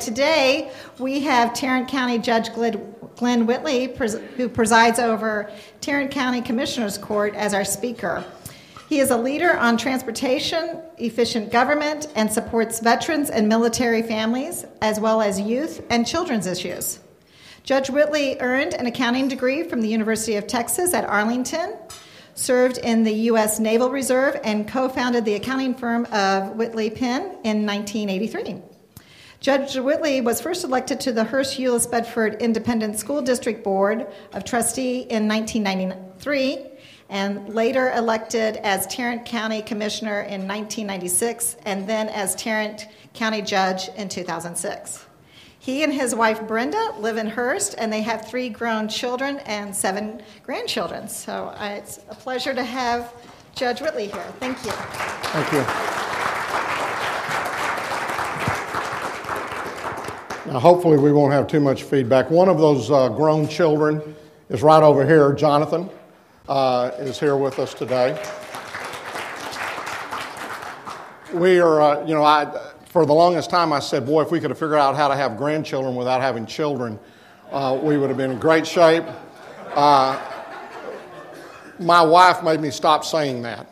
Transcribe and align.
Today, 0.00 0.72
we 0.98 1.20
have 1.20 1.52
Tarrant 1.52 1.86
County 1.86 2.18
Judge 2.18 2.50
Glen 2.54 3.44
Whitley, 3.46 3.94
who 4.36 4.48
presides 4.48 4.98
over 4.98 5.52
Tarrant 5.82 6.10
County 6.10 6.40
Commissioners 6.40 6.96
Court, 6.96 7.34
as 7.34 7.52
our 7.52 7.66
speaker. 7.66 8.24
He 8.88 8.98
is 8.98 9.10
a 9.10 9.18
leader 9.18 9.58
on 9.58 9.76
transportation, 9.76 10.80
efficient 10.96 11.52
government, 11.52 12.08
and 12.16 12.32
supports 12.32 12.80
veterans 12.80 13.28
and 13.28 13.46
military 13.46 14.02
families, 14.02 14.64
as 14.80 14.98
well 14.98 15.20
as 15.20 15.38
youth 15.38 15.84
and 15.90 16.06
children's 16.06 16.46
issues. 16.46 17.00
Judge 17.62 17.90
Whitley 17.90 18.40
earned 18.40 18.72
an 18.72 18.86
accounting 18.86 19.28
degree 19.28 19.64
from 19.64 19.82
the 19.82 19.88
University 19.88 20.36
of 20.36 20.46
Texas 20.46 20.94
at 20.94 21.04
Arlington, 21.04 21.76
served 22.34 22.78
in 22.78 23.04
the 23.04 23.12
U.S. 23.12 23.60
Naval 23.60 23.90
Reserve, 23.90 24.40
and 24.44 24.66
co 24.66 24.88
founded 24.88 25.26
the 25.26 25.34
accounting 25.34 25.74
firm 25.74 26.06
of 26.06 26.56
Whitley 26.56 26.88
Penn 26.88 27.36
in 27.44 27.66
1983. 27.66 28.69
Judge 29.40 29.74
Whitley 29.74 30.20
was 30.20 30.38
first 30.38 30.64
elected 30.64 31.00
to 31.00 31.12
the 31.12 31.24
Hurst 31.24 31.58
Euless 31.58 31.90
Bedford 31.90 32.42
Independent 32.42 32.98
School 32.98 33.22
District 33.22 33.64
Board 33.64 34.06
of 34.34 34.44
Trustee 34.44 35.00
in 35.08 35.26
1993 35.26 36.66
and 37.08 37.48
later 37.54 37.90
elected 37.92 38.58
as 38.58 38.86
Tarrant 38.88 39.24
County 39.24 39.62
Commissioner 39.62 40.20
in 40.20 40.46
1996 40.46 41.56
and 41.64 41.88
then 41.88 42.10
as 42.10 42.34
Tarrant 42.34 42.88
County 43.14 43.40
Judge 43.40 43.88
in 43.96 44.10
2006. 44.10 45.06
He 45.58 45.84
and 45.84 45.92
his 45.92 46.14
wife 46.14 46.46
Brenda 46.46 46.94
live 46.98 47.16
in 47.16 47.26
Hurst 47.26 47.76
and 47.78 47.90
they 47.90 48.02
have 48.02 48.28
three 48.28 48.50
grown 48.50 48.88
children 48.88 49.38
and 49.46 49.74
seven 49.74 50.20
grandchildren. 50.42 51.08
So 51.08 51.46
uh, 51.58 51.76
it's 51.78 52.00
a 52.10 52.14
pleasure 52.14 52.52
to 52.52 52.62
have 52.62 53.14
Judge 53.54 53.80
Whitley 53.80 54.08
here. 54.08 54.32
Thank 54.38 54.62
you. 54.66 54.70
Thank 54.70 55.52
you. 55.52 56.19
Now, 60.50 60.58
hopefully, 60.58 60.98
we 60.98 61.12
won't 61.12 61.32
have 61.32 61.46
too 61.46 61.60
much 61.60 61.84
feedback. 61.84 62.28
One 62.28 62.48
of 62.48 62.58
those 62.58 62.90
uh, 62.90 63.08
grown 63.10 63.46
children 63.46 64.16
is 64.48 64.62
right 64.62 64.82
over 64.82 65.06
here. 65.06 65.32
Jonathan 65.32 65.88
uh, 66.48 66.90
is 66.98 67.20
here 67.20 67.36
with 67.36 67.60
us 67.60 67.72
today. 67.72 68.20
We 71.32 71.60
are, 71.60 71.80
uh, 71.80 72.04
you 72.04 72.16
know, 72.16 72.24
I, 72.24 72.72
for 72.86 73.06
the 73.06 73.12
longest 73.12 73.48
time 73.48 73.72
I 73.72 73.78
said, 73.78 74.04
boy, 74.04 74.22
if 74.22 74.32
we 74.32 74.40
could 74.40 74.50
have 74.50 74.58
figured 74.58 74.80
out 74.80 74.96
how 74.96 75.06
to 75.06 75.14
have 75.14 75.36
grandchildren 75.36 75.94
without 75.94 76.20
having 76.20 76.46
children, 76.46 76.98
uh, 77.52 77.78
we 77.80 77.96
would 77.96 78.08
have 78.08 78.16
been 78.16 78.32
in 78.32 78.38
great 78.40 78.66
shape. 78.66 79.04
Uh, 79.76 80.20
my 81.78 82.02
wife 82.02 82.42
made 82.42 82.60
me 82.60 82.72
stop 82.72 83.04
saying 83.04 83.42
that. 83.42 83.68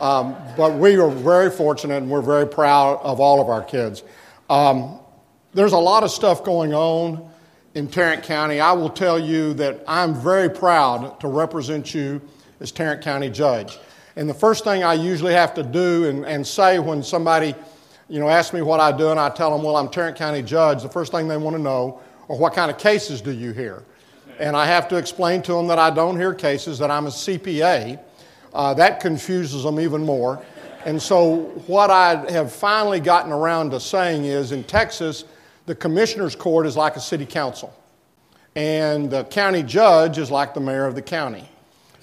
Um, 0.00 0.34
but 0.56 0.72
we 0.78 0.96
are 0.96 1.10
very 1.10 1.50
fortunate 1.50 1.98
and 1.98 2.08
we're 2.08 2.22
very 2.22 2.46
proud 2.46 3.00
of 3.02 3.20
all 3.20 3.38
of 3.38 3.50
our 3.50 3.62
kids. 3.62 4.02
Um, 4.48 5.00
there's 5.56 5.72
a 5.72 5.78
lot 5.78 6.04
of 6.04 6.10
stuff 6.10 6.44
going 6.44 6.74
on 6.74 7.30
in 7.74 7.88
Tarrant 7.88 8.22
County. 8.22 8.60
I 8.60 8.72
will 8.72 8.90
tell 8.90 9.18
you 9.18 9.54
that 9.54 9.82
I'm 9.88 10.14
very 10.14 10.50
proud 10.50 11.18
to 11.20 11.28
represent 11.28 11.94
you 11.94 12.20
as 12.60 12.70
Tarrant 12.70 13.02
County 13.02 13.30
Judge. 13.30 13.78
And 14.16 14.28
the 14.28 14.34
first 14.34 14.64
thing 14.64 14.84
I 14.84 14.92
usually 14.92 15.32
have 15.32 15.54
to 15.54 15.62
do 15.62 16.10
and, 16.10 16.26
and 16.26 16.46
say 16.46 16.78
when 16.78 17.02
somebody, 17.02 17.54
you 18.10 18.20
know, 18.20 18.28
asks 18.28 18.52
me 18.52 18.60
what 18.60 18.80
I 18.80 18.94
do 18.94 19.08
and 19.08 19.18
I 19.18 19.30
tell 19.30 19.50
them, 19.50 19.64
well, 19.64 19.76
I'm 19.76 19.88
Tarrant 19.88 20.18
County 20.18 20.42
Judge, 20.42 20.82
the 20.82 20.90
first 20.90 21.10
thing 21.10 21.26
they 21.26 21.38
want 21.38 21.56
to 21.56 21.62
know 21.62 22.00
are 22.28 22.36
what 22.36 22.52
kind 22.52 22.70
of 22.70 22.76
cases 22.76 23.22
do 23.22 23.30
you 23.30 23.52
hear? 23.52 23.82
And 24.38 24.54
I 24.54 24.66
have 24.66 24.88
to 24.88 24.96
explain 24.96 25.40
to 25.42 25.54
them 25.54 25.68
that 25.68 25.78
I 25.78 25.88
don't 25.88 26.18
hear 26.18 26.34
cases, 26.34 26.78
that 26.80 26.90
I'm 26.90 27.06
a 27.06 27.10
CPA. 27.10 27.98
Uh, 28.52 28.74
that 28.74 29.00
confuses 29.00 29.62
them 29.62 29.80
even 29.80 30.04
more. 30.04 30.44
And 30.84 31.00
so, 31.00 31.36
what 31.66 31.90
I 31.90 32.30
have 32.30 32.52
finally 32.52 33.00
gotten 33.00 33.32
around 33.32 33.70
to 33.70 33.80
saying 33.80 34.26
is 34.26 34.52
in 34.52 34.62
Texas, 34.64 35.24
the 35.66 35.74
commissioner's 35.74 36.34
court 36.34 36.66
is 36.66 36.76
like 36.76 36.96
a 36.96 37.00
city 37.00 37.26
council, 37.26 37.74
and 38.54 39.10
the 39.10 39.24
county 39.24 39.62
judge 39.62 40.18
is 40.18 40.30
like 40.30 40.54
the 40.54 40.60
mayor 40.60 40.86
of 40.86 40.94
the 40.94 41.02
county. 41.02 41.48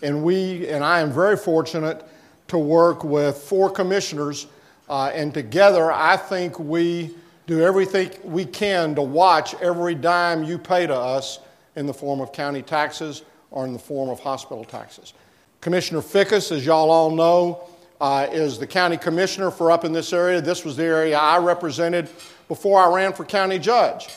And 0.02 0.24
we, 0.24 0.68
and 0.68 0.84
I 0.84 1.00
am 1.00 1.12
very 1.12 1.38
fortunate 1.38 2.06
to 2.50 2.58
work 2.58 3.04
with 3.04 3.38
four 3.38 3.70
commissioners, 3.70 4.48
uh, 4.90 5.12
and 5.14 5.34
together 5.34 5.92
I 5.92 6.18
think 6.18 6.60
we 6.60 7.16
do 7.48 7.62
everything 7.62 8.12
we 8.24 8.46
can 8.46 8.96
to 8.96 9.02
watch 9.02 9.54
every 9.56 9.96
dime 9.96 10.44
you 10.44 10.58
pay 10.58 10.86
to 10.88 10.96
us 10.96 11.40
in 11.76 11.86
the 11.86 11.94
form 11.94 12.22
of 12.22 12.32
county 12.32 12.62
taxes 12.62 13.24
or 13.52 13.66
in 13.66 13.74
the 13.74 13.80
form 13.80 14.10
of 14.10 14.20
hospital 14.20 14.64
taxes. 14.64 15.14
Commissioner 15.62 16.02
Fickes, 16.02 16.52
as 16.52 16.66
y'all 16.66 16.92
all 16.92 17.12
know, 17.12 17.70
uh, 18.04 18.28
is 18.34 18.60
the 18.60 18.68
county 18.68 18.98
commissioner 18.98 19.50
for 19.50 19.72
up 19.72 19.86
in 19.86 19.94
this 19.94 20.12
area. 20.12 20.42
This 20.42 20.66
was 20.66 20.76
the 20.76 20.84
area 20.84 21.18
I 21.18 21.38
represented 21.38 22.10
before 22.50 22.82
I 22.82 22.94
ran 22.94 23.14
for 23.14 23.24
county 23.24 23.58
judge. 23.58 24.10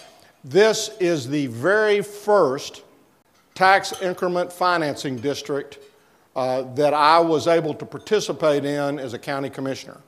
This 0.42 0.90
is 0.98 1.28
the 1.28 1.46
very 1.46 2.02
first 2.02 2.82
tax 3.54 3.92
increment 4.02 4.52
financing 4.52 5.14
district 5.14 5.78
uh, 6.34 6.62
that 6.74 6.94
I 6.94 7.20
was 7.20 7.46
able 7.46 7.74
to 7.74 7.86
participate 7.86 8.64
in 8.64 8.98
as 8.98 9.14
a 9.14 9.20
county 9.20 9.50
commissioner. 9.50 10.00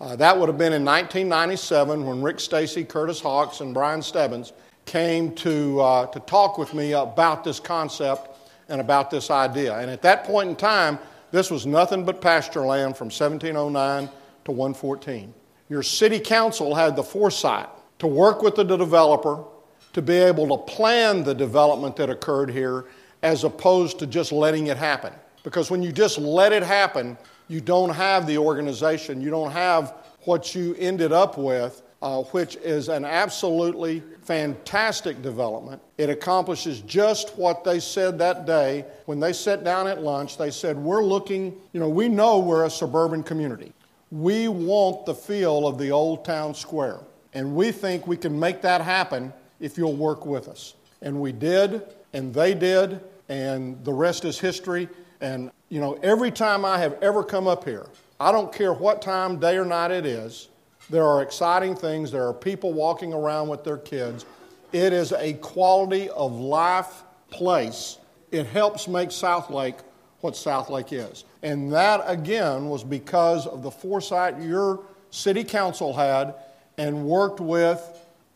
Uh, 0.00 0.16
that 0.16 0.36
would 0.36 0.48
have 0.48 0.58
been 0.58 0.72
in 0.72 0.84
1997 0.84 2.04
when 2.04 2.22
Rick 2.22 2.40
Stacy, 2.40 2.82
Curtis 2.82 3.20
Hawks, 3.20 3.60
and 3.60 3.72
Brian 3.72 4.02
Stebbins 4.02 4.52
came 4.86 5.36
to, 5.36 5.80
uh, 5.80 6.06
to 6.06 6.18
talk 6.18 6.58
with 6.58 6.74
me 6.74 6.94
about 6.94 7.44
this 7.44 7.60
concept 7.60 8.36
and 8.68 8.80
about 8.80 9.08
this 9.08 9.30
idea. 9.30 9.78
And 9.78 9.88
at 9.88 10.02
that 10.02 10.24
point 10.24 10.50
in 10.50 10.56
time, 10.56 10.98
this 11.32 11.50
was 11.50 11.66
nothing 11.66 12.04
but 12.04 12.20
pasture 12.20 12.66
land 12.66 12.96
from 12.96 13.06
1709 13.06 14.08
to 14.44 14.52
114. 14.52 15.32
Your 15.68 15.82
city 15.82 16.18
council 16.18 16.74
had 16.74 16.96
the 16.96 17.02
foresight 17.02 17.68
to 18.00 18.06
work 18.06 18.42
with 18.42 18.56
the 18.56 18.64
developer 18.64 19.44
to 19.92 20.02
be 20.02 20.14
able 20.14 20.56
to 20.56 20.72
plan 20.72 21.22
the 21.22 21.34
development 21.34 21.96
that 21.96 22.10
occurred 22.10 22.50
here 22.50 22.86
as 23.22 23.44
opposed 23.44 23.98
to 23.98 24.06
just 24.06 24.32
letting 24.32 24.68
it 24.68 24.76
happen. 24.76 25.12
Because 25.42 25.70
when 25.70 25.82
you 25.82 25.92
just 25.92 26.18
let 26.18 26.52
it 26.52 26.62
happen, 26.62 27.16
you 27.48 27.60
don't 27.60 27.90
have 27.90 28.26
the 28.26 28.38
organization, 28.38 29.20
you 29.20 29.30
don't 29.30 29.50
have 29.50 29.94
what 30.22 30.54
you 30.54 30.74
ended 30.78 31.12
up 31.12 31.38
with, 31.38 31.82
uh, 32.02 32.22
which 32.24 32.56
is 32.56 32.88
an 32.88 33.04
absolutely 33.04 34.02
fantastic 34.22 35.20
development. 35.22 35.82
It 35.98 36.08
accomplishes 36.08 36.80
just 36.82 37.36
what 37.36 37.62
they 37.64 37.78
said 37.80 38.18
that 38.18 38.46
day 38.46 38.84
when 39.06 39.20
they 39.20 39.32
sat 39.32 39.64
down 39.64 39.86
at 39.86 40.02
lunch. 40.02 40.38
They 40.38 40.50
said, 40.50 40.76
We're 40.76 41.04
looking, 41.04 41.56
you 41.72 41.80
know, 41.80 41.88
we 41.88 42.08
know 42.08 42.38
we're 42.38 42.64
a 42.64 42.70
suburban 42.70 43.22
community. 43.22 43.72
We 44.10 44.48
want 44.48 45.06
the 45.06 45.14
feel 45.14 45.66
of 45.66 45.78
the 45.78 45.90
old 45.90 46.24
town 46.24 46.54
square. 46.54 47.00
And 47.32 47.54
we 47.54 47.70
think 47.70 48.06
we 48.06 48.16
can 48.16 48.38
make 48.38 48.60
that 48.62 48.80
happen 48.80 49.32
if 49.60 49.78
you'll 49.78 49.96
work 49.96 50.26
with 50.26 50.48
us. 50.48 50.74
And 51.02 51.20
we 51.20 51.32
did, 51.32 51.82
and 52.12 52.34
they 52.34 52.54
did, 52.54 53.00
and 53.28 53.82
the 53.84 53.92
rest 53.92 54.24
is 54.24 54.38
history. 54.38 54.88
And, 55.20 55.50
you 55.68 55.80
know, 55.80 55.98
every 56.02 56.30
time 56.30 56.64
I 56.64 56.78
have 56.78 57.00
ever 57.02 57.22
come 57.22 57.46
up 57.46 57.64
here, 57.64 57.86
I 58.18 58.32
don't 58.32 58.52
care 58.52 58.72
what 58.72 59.00
time, 59.00 59.38
day 59.38 59.56
or 59.56 59.64
night 59.64 59.90
it 59.90 60.04
is, 60.04 60.48
there 60.90 61.06
are 61.06 61.22
exciting 61.22 61.74
things. 61.74 62.10
There 62.10 62.26
are 62.26 62.34
people 62.34 62.72
walking 62.72 63.12
around 63.12 63.48
with 63.48 63.64
their 63.64 63.78
kids. 63.78 64.26
It 64.72 64.92
is 64.92 65.12
a 65.12 65.34
quality 65.34 66.10
of 66.10 66.32
life 66.32 67.02
place. 67.30 67.98
It 68.30 68.46
helps 68.46 68.88
make 68.88 69.08
Southlake 69.10 69.80
what 70.20 70.34
Southlake 70.34 70.92
is. 70.92 71.24
And 71.42 71.72
that, 71.72 72.02
again, 72.06 72.68
was 72.68 72.84
because 72.84 73.46
of 73.46 73.62
the 73.62 73.70
foresight 73.70 74.40
your 74.40 74.80
city 75.10 75.44
council 75.44 75.92
had 75.92 76.34
and 76.76 77.04
worked 77.04 77.40
with 77.40 77.80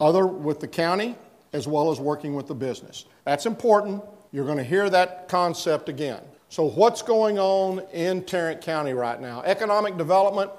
other 0.01 0.27
with 0.27 0.61
the 0.61 0.69
county 0.69 1.15
as 1.53 1.69
well 1.69 1.91
as 1.91 2.01
working 2.01 2.35
with 2.35 2.49
the 2.49 2.55
business. 2.55 3.05
That's 3.25 3.47
important. 3.47 4.03
You're 4.33 4.45
going 4.45 4.59
to 4.59 4.65
hear 4.65 4.91
that 4.91 5.29
concept 5.29 5.89
again. 5.89 6.21
So, 6.49 6.69
what's 6.69 7.03
going 7.03 7.39
on 7.39 7.81
in 7.93 8.25
Tarrant 8.25 8.61
County 8.61 8.93
right 8.93 9.21
now? 9.21 9.43
Economic 9.43 9.97
development, 9.97 10.51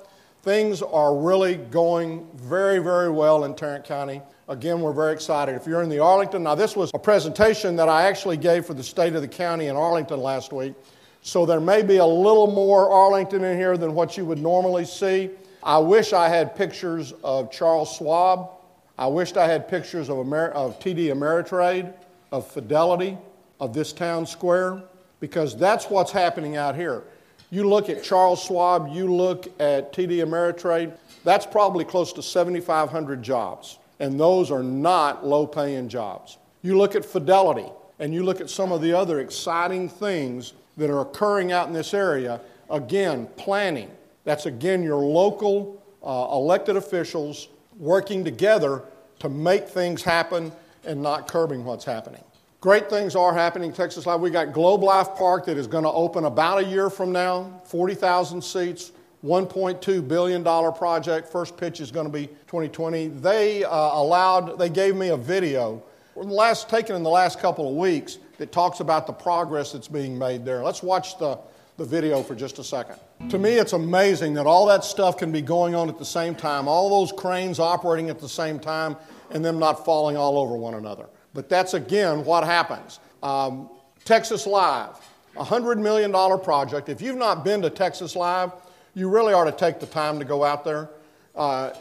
things 0.46 0.84
are 0.84 1.16
really 1.16 1.56
going 1.56 2.28
very, 2.36 2.78
very 2.78 3.10
well 3.10 3.46
in 3.46 3.56
Tarrant 3.56 3.84
County. 3.84 4.22
Again, 4.48 4.80
we're 4.80 4.94
very 4.94 5.12
excited. 5.12 5.56
If 5.56 5.66
you're 5.66 5.82
in 5.82 5.90
the 5.90 5.98
Arlington, 5.98 6.44
now 6.44 6.54
this 6.54 6.76
was 6.76 6.92
a 6.94 7.00
presentation 7.00 7.76
that 7.78 7.90
I 7.90 8.04
actually 8.04 8.38
gave 8.38 8.64
for 8.64 8.76
the 8.76 8.84
state 8.84 9.16
of 9.16 9.24
the 9.24 9.28
county 9.28 9.66
in 9.66 9.76
Arlington 9.76 10.20
last 10.20 10.54
week. 10.54 10.76
So 11.24 11.48
there 11.48 11.60
may 11.60 11.82
be 11.82 11.98
a 11.98 12.06
little 12.06 12.46
more 12.46 12.92
Arlington 12.92 13.44
in 13.44 13.58
here 13.58 13.76
than 13.76 13.96
what 13.96 14.18
you 14.18 14.26
would 14.26 14.38
normally 14.38 14.86
see. 14.86 15.32
I 15.64 15.80
wish 15.80 16.14
I 16.14 16.30
had 16.30 16.56
pictures 16.56 17.12
of 17.24 17.52
Charles 17.52 17.92
Schwab. 17.96 18.52
I 19.00 19.08
wished 19.08 19.38
I 19.38 19.48
had 19.48 19.68
pictures 19.68 20.10
of, 20.10 20.20
Amer- 20.20 20.52
of 20.52 20.80
TD 20.80 21.08
Ameritrade, 21.08 21.92
of 22.32 22.46
Fidelity, 22.46 23.18
of 23.60 23.74
this 23.74 23.92
town 23.92 24.28
square, 24.28 24.84
because 25.20 25.58
that's 25.58 25.90
what's 25.90 26.12
happening 26.12 26.56
out 26.56 26.76
here. 26.76 27.04
You 27.52 27.68
look 27.68 27.90
at 27.90 28.04
Charles 28.04 28.44
Schwab, 28.44 28.90
you 28.92 29.14
look 29.14 29.46
at 29.60 29.94
TD 29.94 30.18
Ameritrade, 30.18 30.94
that's 31.24 31.46
probably 31.46 31.86
close 31.86 32.12
to 32.14 32.22
7,500 32.22 33.22
jobs, 33.22 33.80
and 34.00 34.20
those 34.20 34.52
are 34.52 34.64
not 34.64 35.26
low 35.26 35.46
paying 35.46 35.88
jobs. 35.88 36.38
You 36.62 36.78
look 36.78 36.96
at 36.96 37.06
Fidelity, 37.06 37.70
and 38.00 38.14
you 38.14 38.24
look 38.24 38.42
at 38.42 38.50
some 38.50 38.72
of 38.72 38.82
the 38.82 38.94
other 38.94 39.20
exciting 39.20 39.88
things 39.88 40.54
that 40.78 40.90
are 40.90 41.02
occurring 41.02 41.52
out 41.52 41.68
in 41.68 41.74
this 41.74 41.94
area. 41.94 42.42
Again, 42.70 43.28
planning, 43.38 43.90
that's 44.24 44.46
again 44.46 44.84
your 44.84 44.98
local 44.98 45.82
uh, 46.04 46.28
elected 46.32 46.76
officials 46.76 47.48
working 47.80 48.24
together 48.24 48.84
to 49.20 49.30
make 49.30 49.68
things 49.68 50.04
happen 50.04 50.52
and 50.84 51.02
not 51.02 51.28
curbing 51.28 51.64
what's 51.64 51.86
happening. 51.86 52.24
Great 52.66 52.90
things 52.90 53.16
are 53.16 53.32
happening 53.32 53.70
in 53.70 53.76
Texas 53.76 54.08
Live. 54.08 54.22
We 54.22 54.32
got 54.32 54.52
Globe 54.52 54.82
Life 54.82 55.10
Park 55.16 55.46
that 55.46 55.56
is 55.56 55.68
going 55.68 55.84
to 55.84 55.92
open 55.92 56.26
about 56.26 56.64
a 56.64 56.66
year 56.66 56.90
from 56.90 57.12
now, 57.12 57.62
40,000 57.66 58.44
seats, 58.44 58.92
$1.2 59.24 60.08
billion 60.08 60.44
project. 60.44 61.28
First 61.28 61.58
pitch 61.58 61.80
is 61.80 61.92
going 61.92 62.08
to 62.08 62.12
be 62.12 62.26
2020. 62.48 63.10
They 63.10 63.64
uh, 63.64 63.70
allowed, 63.70 64.58
they 64.58 64.70
gave 64.70 64.96
me 64.96 65.10
a 65.10 65.16
video 65.16 65.84
last, 66.16 66.68
taken 66.68 66.96
in 66.96 67.04
the 67.04 67.10
last 67.12 67.38
couple 67.40 67.70
of 67.70 67.76
weeks 67.76 68.18
that 68.40 68.52
talks 68.52 68.80
about 68.80 69.06
the 69.06 69.14
progress 69.14 69.72
that's 69.72 69.88
being 69.88 70.18
made 70.18 70.44
there. 70.44 70.64
Let's 70.64 70.82
watch 70.82 71.20
the, 71.20 71.38
the 71.78 71.86
video 71.86 72.24
for 72.24 72.34
just 72.34 72.58
a 72.58 72.64
second. 72.64 72.96
To 73.30 73.38
me, 73.38 73.60
it's 73.60 73.74
amazing 73.74 74.34
that 74.34 74.48
all 74.48 74.66
that 74.66 74.84
stuff 74.84 75.18
can 75.20 75.32
be 75.32 75.44
going 75.44 75.76
on 75.76 75.88
at 75.88 76.00
the 76.00 76.04
same 76.04 76.34
time, 76.34 76.68
all 76.68 76.90
those 76.90 77.12
cranes 77.12 77.60
operating 77.60 78.10
at 78.10 78.20
the 78.20 78.28
same 78.28 78.58
time, 78.58 78.98
and 79.30 79.46
them 79.46 79.60
not 79.60 79.86
falling 79.86 80.18
all 80.18 80.40
over 80.40 80.58
one 80.58 80.74
another. 80.74 81.06
But 81.36 81.50
that's 81.50 81.76
again 81.76 82.26
what 82.26 82.44
happens. 82.44 83.00
Um, 83.22 83.70
Texas 84.06 84.48
Live, 84.48 84.98
a 85.36 85.44
$100 85.44 85.78
million 85.80 86.12
project. 86.40 86.90
If 86.90 87.02
you've 87.02 87.18
not 87.18 87.44
been 87.44 87.62
to 87.62 87.70
Texas 87.70 88.16
Live, 88.16 88.52
you 88.96 89.10
really 89.10 89.34
ought 89.34 89.44
to 89.44 89.52
take 89.52 89.80
the 89.80 89.86
time 89.86 90.18
to 90.18 90.26
go 90.26 90.44
out 90.44 90.64
there. 90.64 90.90
Uh, 91.36 91.72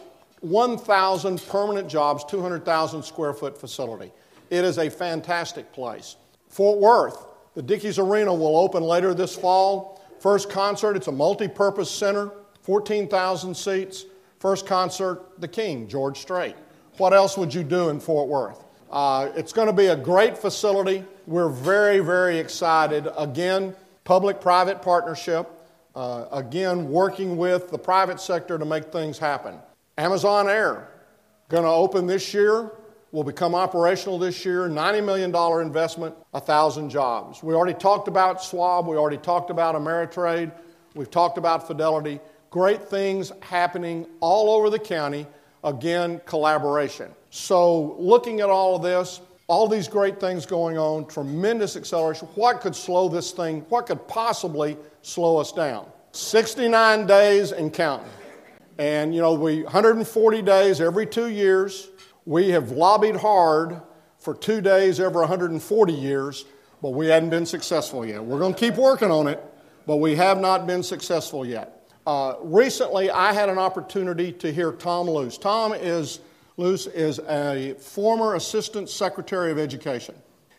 1,000 0.40 1.40
permanent 1.46 1.88
jobs, 1.88 2.24
200,000 2.24 3.02
square 3.02 3.32
foot 3.32 3.58
facility. 3.58 4.12
It 4.50 4.64
is 4.64 4.78
a 4.78 4.90
fantastic 4.90 5.72
place. 5.72 6.16
Fort 6.48 6.80
Worth, 6.80 7.26
the 7.54 7.62
Dickies 7.62 7.98
Arena 7.98 8.34
will 8.34 8.56
open 8.56 8.82
later 8.82 9.14
this 9.14 9.36
fall. 9.36 10.04
First 10.18 10.50
concert, 10.50 10.96
it's 10.96 11.06
a 11.06 11.12
multi 11.12 11.46
purpose 11.46 11.90
center, 11.90 12.32
14,000 12.62 13.54
seats. 13.54 14.04
First 14.40 14.66
concert, 14.66 15.40
The 15.40 15.48
King, 15.48 15.88
George 15.88 16.18
Strait. 16.18 16.56
What 16.98 17.14
else 17.14 17.38
would 17.38 17.54
you 17.54 17.62
do 17.62 17.88
in 17.88 18.00
Fort 18.00 18.28
Worth? 18.28 18.63
Uh, 18.94 19.28
it's 19.34 19.52
going 19.52 19.66
to 19.66 19.72
be 19.72 19.86
a 19.86 19.96
great 19.96 20.38
facility. 20.38 21.04
We're 21.26 21.48
very, 21.48 21.98
very 21.98 22.38
excited. 22.38 23.08
Again, 23.18 23.74
public 24.04 24.40
private 24.40 24.82
partnership. 24.82 25.50
Uh, 25.96 26.26
again, 26.30 26.88
working 26.88 27.36
with 27.36 27.70
the 27.70 27.78
private 27.78 28.20
sector 28.20 28.56
to 28.56 28.64
make 28.64 28.92
things 28.92 29.18
happen. 29.18 29.58
Amazon 29.98 30.48
Air, 30.48 30.88
going 31.48 31.64
to 31.64 31.70
open 31.70 32.06
this 32.06 32.32
year, 32.32 32.70
will 33.10 33.24
become 33.24 33.52
operational 33.52 34.16
this 34.16 34.44
year. 34.44 34.68
$90 34.68 35.04
million 35.04 35.66
investment, 35.66 36.14
1,000 36.30 36.88
jobs. 36.88 37.42
We 37.42 37.52
already 37.52 37.76
talked 37.76 38.06
about 38.06 38.40
Schwab, 38.44 38.86
we 38.86 38.96
already 38.96 39.18
talked 39.18 39.50
about 39.50 39.74
Ameritrade, 39.74 40.52
we've 40.94 41.10
talked 41.10 41.36
about 41.36 41.66
Fidelity. 41.66 42.20
Great 42.50 42.84
things 42.84 43.32
happening 43.40 44.06
all 44.20 44.50
over 44.50 44.70
the 44.70 44.78
county. 44.78 45.26
Again, 45.64 46.20
collaboration. 46.26 47.10
So, 47.36 47.96
looking 47.98 48.42
at 48.42 48.48
all 48.48 48.76
of 48.76 48.82
this, 48.82 49.20
all 49.48 49.66
these 49.66 49.88
great 49.88 50.20
things 50.20 50.46
going 50.46 50.78
on, 50.78 51.04
tremendous 51.08 51.74
acceleration. 51.74 52.28
What 52.36 52.60
could 52.60 52.76
slow 52.76 53.08
this 53.08 53.32
thing? 53.32 53.62
What 53.70 53.86
could 53.86 54.06
possibly 54.06 54.76
slow 55.02 55.38
us 55.38 55.50
down? 55.50 55.88
69 56.12 57.08
days 57.08 57.50
and 57.50 57.72
counting. 57.72 58.06
And 58.78 59.12
you 59.12 59.20
know, 59.20 59.34
we 59.34 59.64
140 59.64 60.42
days 60.42 60.80
every 60.80 61.06
two 61.06 61.26
years. 61.26 61.88
We 62.24 62.50
have 62.50 62.70
lobbied 62.70 63.16
hard 63.16 63.82
for 64.20 64.36
two 64.36 64.60
days 64.60 65.00
every 65.00 65.22
140 65.22 65.92
years, 65.92 66.44
but 66.82 66.90
we 66.90 67.08
hadn't 67.08 67.30
been 67.30 67.46
successful 67.46 68.06
yet. 68.06 68.22
We're 68.22 68.38
going 68.38 68.54
to 68.54 68.60
keep 68.60 68.76
working 68.76 69.10
on 69.10 69.26
it, 69.26 69.42
but 69.88 69.96
we 69.96 70.14
have 70.14 70.38
not 70.38 70.68
been 70.68 70.84
successful 70.84 71.44
yet. 71.44 71.90
Uh, 72.06 72.34
recently, 72.42 73.10
I 73.10 73.32
had 73.32 73.48
an 73.48 73.58
opportunity 73.58 74.30
to 74.34 74.52
hear 74.52 74.70
Tom 74.70 75.10
Luce. 75.10 75.36
Tom 75.36 75.72
is 75.74 76.20
Luce 76.56 76.86
is 76.86 77.18
a 77.28 77.74
former 77.80 78.36
Assistant 78.36 78.88
Secretary 78.88 79.50
of 79.50 79.58
Education, 79.58 80.14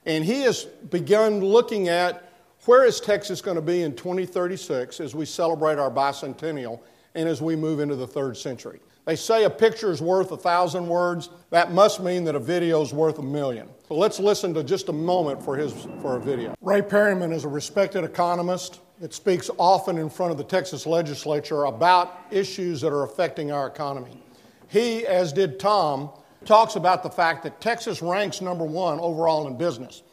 and 0.06 0.26
he 0.26 0.42
has 0.42 0.66
begun 0.66 1.40
looking 1.40 1.88
at 1.88 2.34
where 2.66 2.84
is 2.84 3.00
Texas 3.00 3.42
going 3.42 3.56
to 3.56 3.62
be 3.62 3.84
in 3.84 3.96
2036 3.96 5.00
as 5.00 5.16
we 5.16 5.26
celebrate 5.26 5.80
our 5.80 5.90
bicentennial 5.90 6.82
and 7.14 7.30
as 7.30 7.42
we 7.42 7.56
move 7.56 7.80
into 7.80 7.96
the 7.96 8.08
third 8.08 8.36
century. 8.36 8.80
They 9.06 9.16
say 9.16 9.46
a 9.46 9.50
picture 9.50 9.92
is 9.92 10.02
worth 10.02 10.32
a 10.32 10.38
thousand 10.38 10.88
words. 10.88 11.30
That 11.52 11.72
must 11.72 12.02
mean 12.02 12.26
that 12.26 12.36
a 12.36 12.40
video 12.40 12.82
is 12.82 12.92
worth 12.92 13.20
a 13.20 13.24
million. 13.24 13.70
So 13.88 13.94
let's 13.94 14.20
listen 14.20 14.54
to 14.56 14.64
just 14.64 14.90
a 14.90 14.94
moment 14.94 15.42
for, 15.42 15.56
his, 15.56 15.74
for 16.02 16.18
a 16.18 16.20
video. 16.20 16.56
Ray 16.60 16.82
Perryman 16.82 17.32
is 17.32 17.46
a 17.46 17.48
respected 17.48 18.04
economist 18.04 18.82
that 19.00 19.14
speaks 19.14 19.50
often 19.58 19.98
in 19.98 20.10
front 20.10 20.32
of 20.32 20.38
the 20.38 20.44
Texas 20.44 20.86
legislature 20.86 21.66
about 21.66 22.20
issues 22.32 22.82
that 22.82 22.92
are 22.92 23.04
affecting 23.04 23.52
our 23.52 23.68
economy. 23.68 24.22
He, 24.68 25.06
as 25.06 25.34
did 25.34 25.60
Tom, 25.60 26.10
talks 26.46 26.76
about 26.76 27.04
the 27.04 27.10
fact 27.10 27.44
that 27.44 27.60
Texas 27.60 28.02
ranks 28.02 28.42
number 28.42 28.66
one 28.66 29.00
overall 29.00 29.48
in 29.48 29.58
business. 29.58 30.04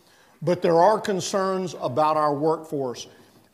But 0.40 0.62
there 0.62 0.80
are 0.80 1.00
concerns 1.00 1.74
about 1.80 2.16
our 2.16 2.34
workforce 2.34 3.06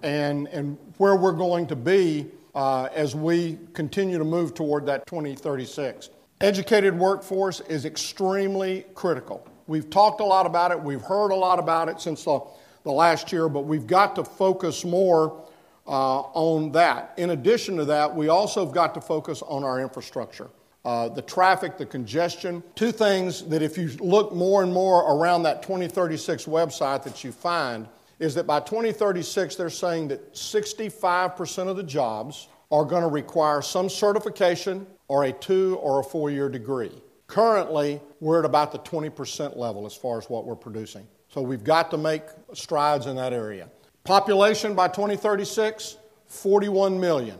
and, 0.02 0.46
and 0.48 0.78
where 0.96 1.16
we're 1.16 1.32
going 1.32 1.66
to 1.66 1.76
be 1.76 2.26
uh, 2.54 2.88
as 2.94 3.14
we 3.14 3.58
continue 3.74 4.18
to 4.18 4.24
move 4.24 4.54
toward 4.54 4.86
that 4.86 5.06
2036. 5.06 6.10
Educated 6.40 6.96
workforce 6.96 7.60
is 7.62 7.84
extremely 7.84 8.86
critical. 8.94 9.46
We've 9.66 9.90
talked 9.90 10.20
a 10.20 10.24
lot 10.24 10.46
about 10.46 10.70
it, 10.70 10.80
we've 10.80 11.02
heard 11.02 11.30
a 11.30 11.34
lot 11.34 11.58
about 11.58 11.88
it 11.88 12.00
since 12.00 12.24
the, 12.24 12.40
the 12.84 12.92
last 12.92 13.32
year, 13.32 13.48
but 13.48 13.62
we've 13.62 13.86
got 13.86 14.16
to 14.16 14.24
focus 14.24 14.84
more 14.84 15.44
uh, 15.86 16.20
on 16.20 16.72
that. 16.72 17.12
In 17.18 17.30
addition 17.30 17.76
to 17.76 17.84
that, 17.86 18.14
we 18.14 18.28
also 18.28 18.64
have 18.64 18.72
got 18.72 18.94
to 18.94 19.00
focus 19.00 19.42
on 19.42 19.62
our 19.62 19.80
infrastructure 19.80 20.48
uh, 20.88 21.06
the 21.06 21.20
traffic, 21.20 21.76
the 21.76 21.84
congestion. 21.84 22.62
Two 22.74 22.90
things 22.90 23.42
that, 23.42 23.60
if 23.60 23.76
you 23.76 23.90
look 24.00 24.32
more 24.32 24.62
and 24.62 24.72
more 24.72 25.02
around 25.14 25.42
that 25.42 25.60
2036 25.60 26.46
website, 26.46 27.02
that 27.02 27.22
you 27.22 27.30
find 27.30 27.86
is 28.18 28.34
that 28.34 28.46
by 28.46 28.58
2036, 28.58 29.54
they're 29.56 29.68
saying 29.68 30.08
that 30.08 30.32
65% 30.32 31.68
of 31.68 31.76
the 31.76 31.82
jobs 31.82 32.48
are 32.70 32.86
going 32.86 33.02
to 33.02 33.08
require 33.08 33.60
some 33.60 33.90
certification 33.90 34.86
or 35.08 35.24
a 35.24 35.32
two 35.32 35.76
or 35.82 36.00
a 36.00 36.02
four 36.02 36.30
year 36.30 36.48
degree. 36.48 37.02
Currently, 37.26 38.00
we're 38.20 38.38
at 38.38 38.46
about 38.46 38.72
the 38.72 38.78
20% 38.78 39.58
level 39.58 39.84
as 39.84 39.94
far 39.94 40.16
as 40.16 40.30
what 40.30 40.46
we're 40.46 40.56
producing. 40.56 41.06
So 41.28 41.42
we've 41.42 41.64
got 41.64 41.90
to 41.90 41.98
make 41.98 42.22
strides 42.54 43.04
in 43.04 43.16
that 43.16 43.34
area. 43.34 43.68
Population 44.04 44.74
by 44.74 44.88
2036, 44.88 45.98
41 46.28 46.98
million. 46.98 47.36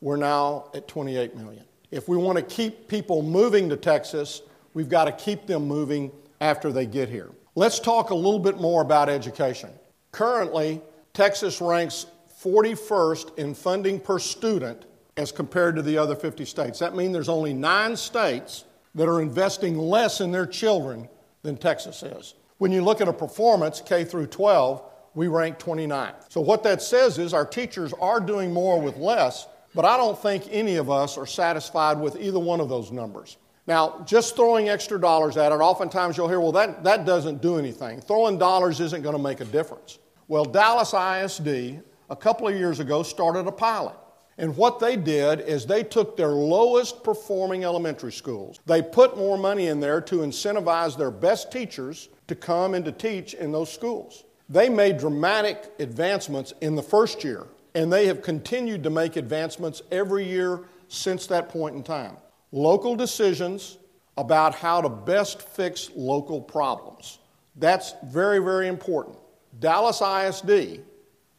We're 0.00 0.14
now 0.14 0.70
at 0.72 0.86
28 0.86 1.34
million. 1.34 1.64
If 1.92 2.08
we 2.08 2.16
want 2.16 2.38
to 2.38 2.42
keep 2.42 2.88
people 2.88 3.22
moving 3.22 3.68
to 3.68 3.76
Texas, 3.76 4.40
we've 4.72 4.88
got 4.88 5.04
to 5.04 5.12
keep 5.12 5.46
them 5.46 5.68
moving 5.68 6.10
after 6.40 6.72
they 6.72 6.86
get 6.86 7.10
here. 7.10 7.30
Let's 7.54 7.78
talk 7.78 8.10
a 8.10 8.14
little 8.14 8.38
bit 8.40 8.58
more 8.58 8.80
about 8.80 9.10
education. 9.10 9.68
Currently, 10.10 10.80
Texas 11.12 11.60
ranks 11.60 12.06
41st 12.42 13.38
in 13.38 13.54
funding 13.54 14.00
per 14.00 14.18
student 14.18 14.86
as 15.18 15.30
compared 15.30 15.76
to 15.76 15.82
the 15.82 15.98
other 15.98 16.16
50 16.16 16.46
states. 16.46 16.78
That 16.78 16.96
means 16.96 17.12
there's 17.12 17.28
only 17.28 17.52
nine 17.52 17.94
states 17.94 18.64
that 18.94 19.06
are 19.06 19.20
investing 19.20 19.76
less 19.76 20.22
in 20.22 20.32
their 20.32 20.46
children 20.46 21.10
than 21.42 21.58
Texas 21.58 22.02
is. 22.02 22.34
When 22.56 22.72
you 22.72 22.82
look 22.82 23.02
at 23.02 23.08
a 23.08 23.12
performance, 23.12 23.82
K 23.84 24.04
through 24.04 24.28
12, 24.28 24.82
we 25.14 25.28
rank 25.28 25.58
29. 25.58 26.14
So, 26.30 26.40
what 26.40 26.62
that 26.62 26.80
says 26.80 27.18
is 27.18 27.34
our 27.34 27.44
teachers 27.44 27.92
are 28.00 28.20
doing 28.20 28.50
more 28.50 28.80
with 28.80 28.96
less, 28.96 29.46
but 29.74 29.84
I 29.84 29.96
don't 29.96 30.18
think 30.20 30.44
any 30.50 30.76
of 30.76 30.90
us 30.90 31.16
are 31.16 31.26
satisfied 31.26 31.98
with 31.98 32.20
either 32.20 32.38
one 32.38 32.60
of 32.60 32.68
those 32.68 32.90
numbers. 32.90 33.36
Now, 33.66 34.02
just 34.06 34.34
throwing 34.34 34.68
extra 34.68 35.00
dollars 35.00 35.36
at 35.36 35.52
it, 35.52 35.56
oftentimes 35.56 36.16
you'll 36.16 36.28
hear, 36.28 36.40
well, 36.40 36.52
that, 36.52 36.82
that 36.84 37.06
doesn't 37.06 37.40
do 37.40 37.58
anything. 37.58 38.00
Throwing 38.00 38.38
dollars 38.38 38.80
isn't 38.80 39.02
going 39.02 39.16
to 39.16 39.22
make 39.22 39.40
a 39.40 39.44
difference. 39.44 39.98
Well, 40.26 40.44
Dallas 40.44 40.92
ISD, 40.92 41.80
a 42.10 42.16
couple 42.16 42.48
of 42.48 42.56
years 42.56 42.80
ago, 42.80 43.02
started 43.02 43.46
a 43.46 43.52
pilot. 43.52 43.94
And 44.38 44.56
what 44.56 44.80
they 44.80 44.96
did 44.96 45.40
is 45.40 45.66
they 45.66 45.84
took 45.84 46.16
their 46.16 46.30
lowest 46.30 47.04
performing 47.04 47.64
elementary 47.64 48.12
schools. 48.12 48.58
They 48.66 48.82
put 48.82 49.16
more 49.16 49.38
money 49.38 49.68
in 49.68 49.78
there 49.78 50.00
to 50.00 50.16
incentivize 50.16 50.96
their 50.96 51.10
best 51.10 51.52
teachers 51.52 52.08
to 52.28 52.34
come 52.34 52.74
and 52.74 52.84
to 52.84 52.92
teach 52.92 53.34
in 53.34 53.52
those 53.52 53.72
schools. 53.72 54.24
They 54.48 54.68
made 54.68 54.98
dramatic 54.98 55.70
advancements 55.78 56.52
in 56.60 56.74
the 56.74 56.82
first 56.82 57.22
year 57.22 57.46
and 57.74 57.92
they 57.92 58.06
have 58.06 58.22
continued 58.22 58.82
to 58.82 58.90
make 58.90 59.16
advancements 59.16 59.82
every 59.90 60.24
year 60.28 60.60
since 60.88 61.26
that 61.26 61.48
point 61.48 61.74
in 61.74 61.82
time. 61.82 62.16
Local 62.52 62.94
decisions 62.96 63.78
about 64.16 64.54
how 64.54 64.80
to 64.80 64.88
best 64.88 65.42
fix 65.42 65.90
local 65.96 66.40
problems. 66.40 67.18
That's 67.56 67.94
very, 68.04 68.38
very 68.38 68.68
important. 68.68 69.16
Dallas 69.60 70.02
ISD 70.02 70.80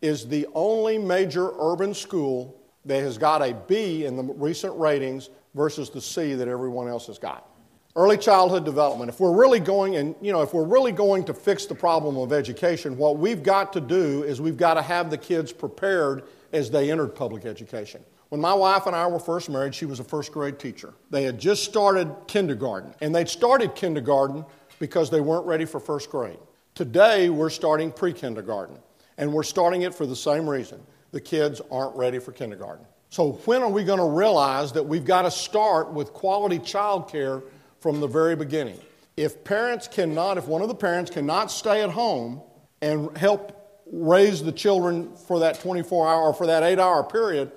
is 0.02 0.28
the 0.28 0.48
only 0.54 0.98
major 0.98 1.52
urban 1.60 1.94
school 1.94 2.60
that 2.86 3.02
has 3.02 3.18
got 3.18 3.42
a 3.42 3.54
B 3.68 4.06
in 4.06 4.16
the 4.16 4.24
recent 4.24 4.78
ratings 4.78 5.30
versus 5.54 5.90
the 5.90 6.02
C 6.02 6.34
that 6.34 6.48
everyone 6.48 6.88
else 6.88 7.08
has 7.08 7.18
got. 7.18 7.50
Early 7.96 8.18
childhood 8.18 8.66
development. 8.66 9.10
If 9.10 9.20
we're 9.20 9.36
really 9.36 9.60
going 9.60 9.98
and 9.98 10.16
you 10.20 10.32
know, 10.32 10.42
if 10.42 10.52
we're 10.52 10.64
really 10.64 10.92
going 10.92 11.24
to 11.26 11.34
fix 11.34 11.68
the 11.68 11.76
problem 11.76 12.18
of 12.18 12.34
education, 12.34 12.98
what 12.98 13.18
we've 13.20 13.44
got 13.44 13.72
to 13.74 13.82
do 13.82 14.24
is 14.24 14.42
we've 14.42 14.58
got 14.58 14.74
to 14.76 14.82
have 14.82 15.12
the 15.12 15.18
kids 15.18 15.54
prepared 15.54 16.24
as 16.54 16.72
they 16.72 16.90
entered 16.90 17.10
public 17.10 17.46
education. 17.46 18.04
When 18.30 18.42
my 18.42 18.54
wife 18.54 18.88
and 18.88 18.96
I 18.96 19.06
were 19.06 19.20
first 19.20 19.48
married, 19.48 19.76
she 19.76 19.86
was 19.86 20.00
a 20.00 20.04
first 20.04 20.32
grade 20.32 20.58
teacher. 20.58 20.96
They 21.12 21.22
had 21.22 21.40
just 21.40 21.66
started 21.66 22.12
kindergarten, 22.26 22.96
and 23.00 23.14
they'd 23.14 23.30
started 23.30 23.76
kindergarten 23.76 24.44
because 24.80 25.12
they 25.12 25.22
weren't 25.22 25.46
ready 25.46 25.66
for 25.66 25.80
first 25.80 26.10
grade. 26.10 26.40
Today, 26.74 27.30
we're 27.30 27.52
starting 27.52 27.92
pre 27.92 28.12
kindergarten, 28.12 28.80
and 29.20 29.32
we're 29.32 29.44
starting 29.44 29.84
it 29.84 29.94
for 29.94 30.08
the 30.08 30.16
same 30.16 30.50
reason 30.50 30.82
the 31.12 31.22
kids 31.22 31.62
aren't 31.70 31.96
ready 31.96 32.18
for 32.18 32.32
kindergarten. 32.32 32.88
So, 33.12 33.34
when 33.46 33.62
are 33.62 33.70
we 33.70 33.84
going 33.84 34.00
to 34.00 34.18
realize 34.18 34.72
that 34.72 34.82
we've 34.82 35.06
got 35.06 35.22
to 35.22 35.32
start 35.32 35.94
with 35.94 36.12
quality 36.12 36.58
child 36.58 37.12
care 37.12 37.44
from 37.84 38.00
the 38.00 38.08
very 38.08 38.34
beginning? 38.34 38.80
If 39.18 39.44
parents 39.44 39.90
cannot, 39.90 40.38
if 40.38 40.48
one 40.48 40.62
of 40.62 40.70
the 40.70 40.76
parents 40.76 41.12
cannot 41.12 41.52
stay 41.52 41.84
at 41.84 41.90
home 41.90 42.42
and 42.82 43.16
help 43.18 43.84
raise 43.92 44.42
the 44.42 44.54
children 44.54 45.14
for 45.28 45.40
that 45.40 45.60
24 45.60 46.08
hour 46.08 46.22
or 46.22 46.34
for 46.34 46.48
that 46.48 46.64
eight 46.64 46.80
hour 46.80 47.04
period, 47.04 47.52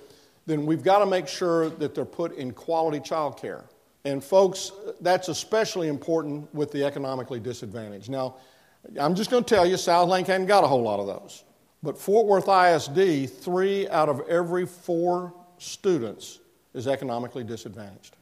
then 0.45 0.67
we've 0.67 0.83
got 0.83 0.99
to 0.99 1.07
make 1.07 1.29
sure 1.29 1.71
that 1.71 1.95
they're 1.95 2.05
put 2.05 2.37
in 2.37 2.51
quality 2.51 2.99
child 2.99 3.41
care. 3.41 3.67
And, 4.05 4.23
folks, 4.23 4.73
that's 5.01 5.29
especially 5.29 5.87
important 5.87 6.53
with 6.53 6.73
the 6.73 6.85
economically 6.85 7.39
disadvantaged. 7.39 8.11
Now, 8.11 8.35
I'm 9.01 9.15
just 9.15 9.31
going 9.31 9.45
to 9.45 9.55
tell 9.55 9.65
you, 9.65 9.77
Southlake 9.77 10.27
hadn't 10.27 10.47
got 10.47 10.65
a 10.65 10.67
whole 10.67 10.83
lot 10.83 10.99
of 10.99 11.07
those. 11.07 11.45
But 11.85 11.97
Fort 11.97 12.27
Worth 12.27 12.49
ISD, 12.49 13.31
three 13.31 13.89
out 13.91 14.09
of 14.09 14.23
every 14.29 14.67
four 14.67 15.33
students 15.59 16.41
is 16.75 16.89
economically 16.89 17.45
disadvantaged. 17.45 18.16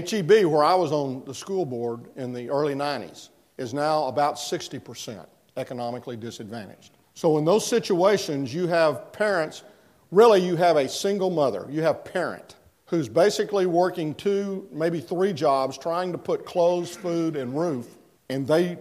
HEB, 0.00 0.44
where 0.44 0.64
I 0.64 0.74
was 0.74 0.92
on 0.92 1.24
the 1.24 1.34
school 1.34 1.64
board 1.64 2.06
in 2.16 2.32
the 2.32 2.48
early 2.48 2.74
90s, 2.74 3.28
is 3.58 3.74
now 3.74 4.06
about 4.06 4.36
60% 4.36 5.26
economically 5.56 6.16
disadvantaged. 6.16 6.92
So, 7.14 7.36
in 7.38 7.44
those 7.44 7.66
situations, 7.66 8.54
you 8.54 8.66
have 8.68 9.12
parents, 9.12 9.64
really, 10.10 10.40
you 10.40 10.56
have 10.56 10.76
a 10.76 10.88
single 10.88 11.30
mother, 11.30 11.66
you 11.68 11.82
have 11.82 12.04
parent 12.04 12.56
who's 12.86 13.08
basically 13.08 13.64
working 13.64 14.14
two, 14.14 14.68
maybe 14.70 15.00
three 15.00 15.32
jobs, 15.32 15.78
trying 15.78 16.12
to 16.12 16.18
put 16.18 16.44
clothes, 16.44 16.94
food, 16.94 17.36
and 17.36 17.58
roof, 17.58 17.86
and 18.28 18.46
they, 18.46 18.78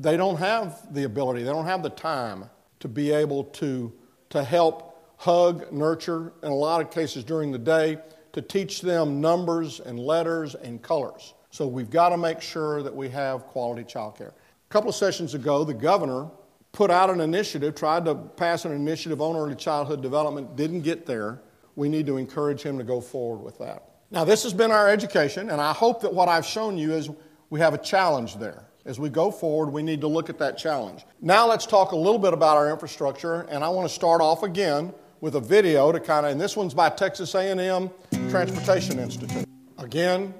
they 0.00 0.16
don't 0.16 0.36
have 0.36 0.92
the 0.92 1.04
ability, 1.04 1.44
they 1.44 1.50
don't 1.50 1.66
have 1.66 1.82
the 1.82 1.90
time 1.90 2.44
to 2.80 2.88
be 2.88 3.12
able 3.12 3.44
to, 3.44 3.92
to 4.30 4.42
help 4.42 5.14
hug, 5.16 5.72
nurture, 5.72 6.32
in 6.42 6.50
a 6.50 6.54
lot 6.54 6.80
of 6.80 6.90
cases 6.90 7.22
during 7.22 7.52
the 7.52 7.58
day, 7.58 7.96
to 8.32 8.42
teach 8.42 8.80
them 8.80 9.20
numbers 9.20 9.80
and 9.80 9.98
letters 9.98 10.54
and 10.54 10.82
colors. 10.82 11.34
So 11.50 11.66
we've 11.66 11.90
got 11.90 12.10
to 12.10 12.16
make 12.16 12.40
sure 12.40 12.82
that 12.82 12.94
we 12.94 13.08
have 13.10 13.46
quality 13.46 13.84
child 13.84 14.16
care. 14.16 14.28
A 14.28 14.72
couple 14.72 14.88
of 14.88 14.96
sessions 14.96 15.34
ago, 15.34 15.64
the 15.64 15.74
governor 15.74 16.30
put 16.72 16.90
out 16.90 17.10
an 17.10 17.20
initiative, 17.20 17.74
tried 17.74 18.06
to 18.06 18.14
pass 18.14 18.64
an 18.64 18.72
initiative 18.72 19.20
on 19.20 19.36
early 19.36 19.54
childhood 19.54 20.00
development, 20.00 20.56
didn't 20.56 20.80
get 20.80 21.04
there. 21.04 21.42
We 21.76 21.88
need 21.88 22.06
to 22.06 22.16
encourage 22.16 22.62
him 22.62 22.78
to 22.78 22.84
go 22.84 23.00
forward 23.00 23.44
with 23.44 23.58
that. 23.58 23.88
Now, 24.10 24.24
this 24.24 24.42
has 24.42 24.52
been 24.52 24.70
our 24.70 24.88
education, 24.88 25.50
and 25.50 25.60
I 25.60 25.72
hope 25.72 26.02
that 26.02 26.12
what 26.12 26.28
I've 26.28 26.44
shown 26.46 26.76
you 26.76 26.92
is 26.92 27.10
we 27.50 27.60
have 27.60 27.74
a 27.74 27.78
challenge 27.78 28.36
there. 28.36 28.64
As 28.84 28.98
we 28.98 29.10
go 29.10 29.30
forward, 29.30 29.70
we 29.70 29.82
need 29.82 30.00
to 30.00 30.08
look 30.08 30.28
at 30.28 30.38
that 30.38 30.58
challenge. 30.58 31.04
Now 31.20 31.46
let's 31.46 31.66
talk 31.66 31.92
a 31.92 31.96
little 31.96 32.18
bit 32.18 32.32
about 32.32 32.56
our 32.56 32.70
infrastructure, 32.70 33.42
and 33.42 33.62
I 33.62 33.68
want 33.68 33.88
to 33.88 33.94
start 33.94 34.20
off 34.20 34.42
again 34.42 34.92
with 35.20 35.36
a 35.36 35.40
video 35.40 35.92
to 35.92 36.00
kind 36.00 36.26
of, 36.26 36.32
and 36.32 36.40
this 36.40 36.56
one's 36.56 36.74
by 36.74 36.88
Texas 36.90 37.34
A&M 37.34 37.90
Transportation 38.32 38.98
Institute. 38.98 39.46
Again, 39.78 40.32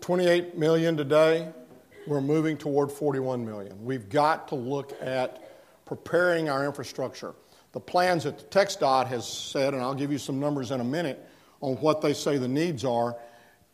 28 0.00 0.58
million 0.58 0.96
today. 0.96 1.48
We're 2.06 2.20
moving 2.20 2.58
toward 2.58 2.92
41 2.92 3.44
million. 3.44 3.82
We've 3.82 4.08
got 4.08 4.48
to 4.48 4.54
look 4.54 4.92
at 5.00 5.42
preparing 5.86 6.50
our 6.50 6.66
infrastructure. 6.66 7.34
The 7.72 7.80
plans 7.80 8.24
that 8.24 8.38
the 8.38 8.44
TxDOT 8.44 9.06
has 9.06 9.26
said, 9.26 9.72
and 9.72 9.82
I'll 9.82 9.94
give 9.94 10.12
you 10.12 10.18
some 10.18 10.38
numbers 10.38 10.70
in 10.70 10.80
a 10.80 10.84
minute 10.84 11.26
on 11.62 11.76
what 11.76 12.02
they 12.02 12.12
say 12.12 12.36
the 12.36 12.46
needs 12.46 12.84
are, 12.84 13.16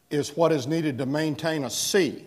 is 0.08 0.36
what 0.36 0.52
is 0.52 0.68
needed 0.68 0.96
to 0.98 1.06
maintain 1.06 1.64
a 1.64 1.70
C 1.70 2.24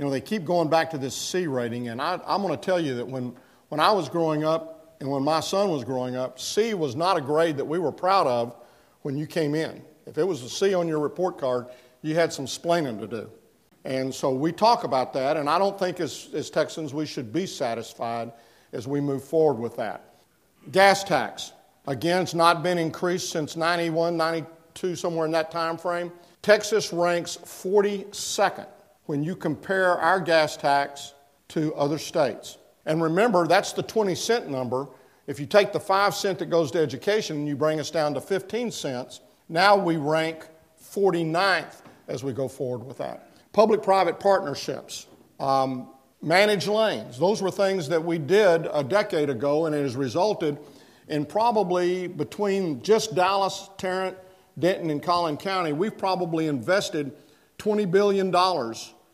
you 0.00 0.06
know, 0.06 0.10
they 0.10 0.22
keep 0.22 0.46
going 0.46 0.70
back 0.70 0.92
to 0.92 0.98
this 0.98 1.14
C 1.14 1.46
rating, 1.46 1.88
and 1.88 2.00
I, 2.00 2.14
am 2.26 2.40
going 2.40 2.56
to 2.56 2.56
tell 2.56 2.80
you 2.80 2.94
that 2.94 3.06
when, 3.06 3.36
when 3.68 3.80
I 3.80 3.92
was 3.92 4.08
growing 4.08 4.44
up 4.44 4.96
and 4.98 5.10
when 5.10 5.22
my 5.22 5.40
son 5.40 5.68
was 5.68 5.84
growing 5.84 6.16
up, 6.16 6.40
C 6.40 6.72
was 6.72 6.96
not 6.96 7.18
a 7.18 7.20
grade 7.20 7.58
that 7.58 7.66
we 7.66 7.78
were 7.78 7.92
proud 7.92 8.26
of 8.26 8.56
when 9.02 9.16
you 9.16 9.26
came 9.26 9.54
in. 9.54 9.82
If 10.06 10.18
it 10.18 10.24
was 10.24 10.42
a 10.42 10.48
C 10.48 10.74
on 10.74 10.88
your 10.88 10.98
report 10.98 11.38
card, 11.38 11.66
you 12.02 12.14
had 12.14 12.32
some 12.32 12.46
splaining 12.46 12.98
to 13.00 13.06
do. 13.06 13.30
And 13.84 14.14
so 14.14 14.32
we 14.32 14.52
talk 14.52 14.84
about 14.84 15.12
that, 15.14 15.36
and 15.36 15.48
I 15.48 15.58
don't 15.58 15.78
think 15.78 16.00
as, 16.00 16.28
as 16.34 16.50
Texans 16.50 16.92
we 16.92 17.06
should 17.06 17.32
be 17.32 17.46
satisfied 17.46 18.32
as 18.72 18.86
we 18.86 19.00
move 19.00 19.24
forward 19.24 19.60
with 19.60 19.76
that. 19.76 20.14
Gas 20.70 21.02
tax. 21.02 21.52
Again, 21.86 22.22
it's 22.22 22.34
not 22.34 22.62
been 22.62 22.76
increased 22.76 23.30
since 23.30 23.56
91, 23.56 24.16
92, 24.16 24.96
somewhere 24.96 25.24
in 25.24 25.32
that 25.32 25.50
time 25.50 25.78
frame. 25.78 26.12
Texas 26.42 26.92
ranks 26.92 27.38
42nd 27.38 28.66
when 29.06 29.22
you 29.22 29.34
compare 29.34 29.98
our 29.98 30.20
gas 30.20 30.56
tax 30.56 31.14
to 31.48 31.74
other 31.74 31.98
states. 31.98 32.58
And 32.86 33.02
remember, 33.02 33.46
that's 33.46 33.72
the 33.72 33.82
20 33.82 34.14
cent 34.14 34.48
number. 34.48 34.88
If 35.26 35.38
you 35.38 35.46
take 35.46 35.72
the 35.72 35.80
5 35.80 36.14
cent 36.14 36.38
that 36.38 36.46
goes 36.46 36.70
to 36.72 36.78
education 36.78 37.36
and 37.36 37.48
you 37.48 37.56
bring 37.56 37.78
us 37.78 37.90
down 37.90 38.14
to 38.14 38.20
15 38.20 38.70
cents, 38.70 39.20
now 39.48 39.76
we 39.76 39.96
rank 39.96 40.48
49th 40.82 41.82
as 42.08 42.24
we 42.24 42.32
go 42.32 42.48
forward 42.48 42.84
with 42.84 42.98
that. 42.98 43.30
Public 43.52 43.82
private 43.82 44.18
partnerships, 44.18 45.06
um, 45.38 45.88
managed 46.22 46.68
lanes, 46.68 47.18
those 47.18 47.42
were 47.42 47.50
things 47.50 47.88
that 47.88 48.04
we 48.04 48.18
did 48.18 48.68
a 48.72 48.82
decade 48.82 49.30
ago, 49.30 49.66
and 49.66 49.74
it 49.74 49.82
has 49.82 49.96
resulted 49.96 50.58
in 51.08 51.26
probably 51.26 52.06
between 52.06 52.82
just 52.82 53.14
Dallas, 53.14 53.68
Tarrant, 53.76 54.16
Denton, 54.58 54.90
and 54.90 55.02
Collin 55.02 55.36
County, 55.36 55.72
we've 55.72 55.96
probably 55.98 56.46
invested 56.46 57.12
$20 57.58 57.90
billion 57.90 58.26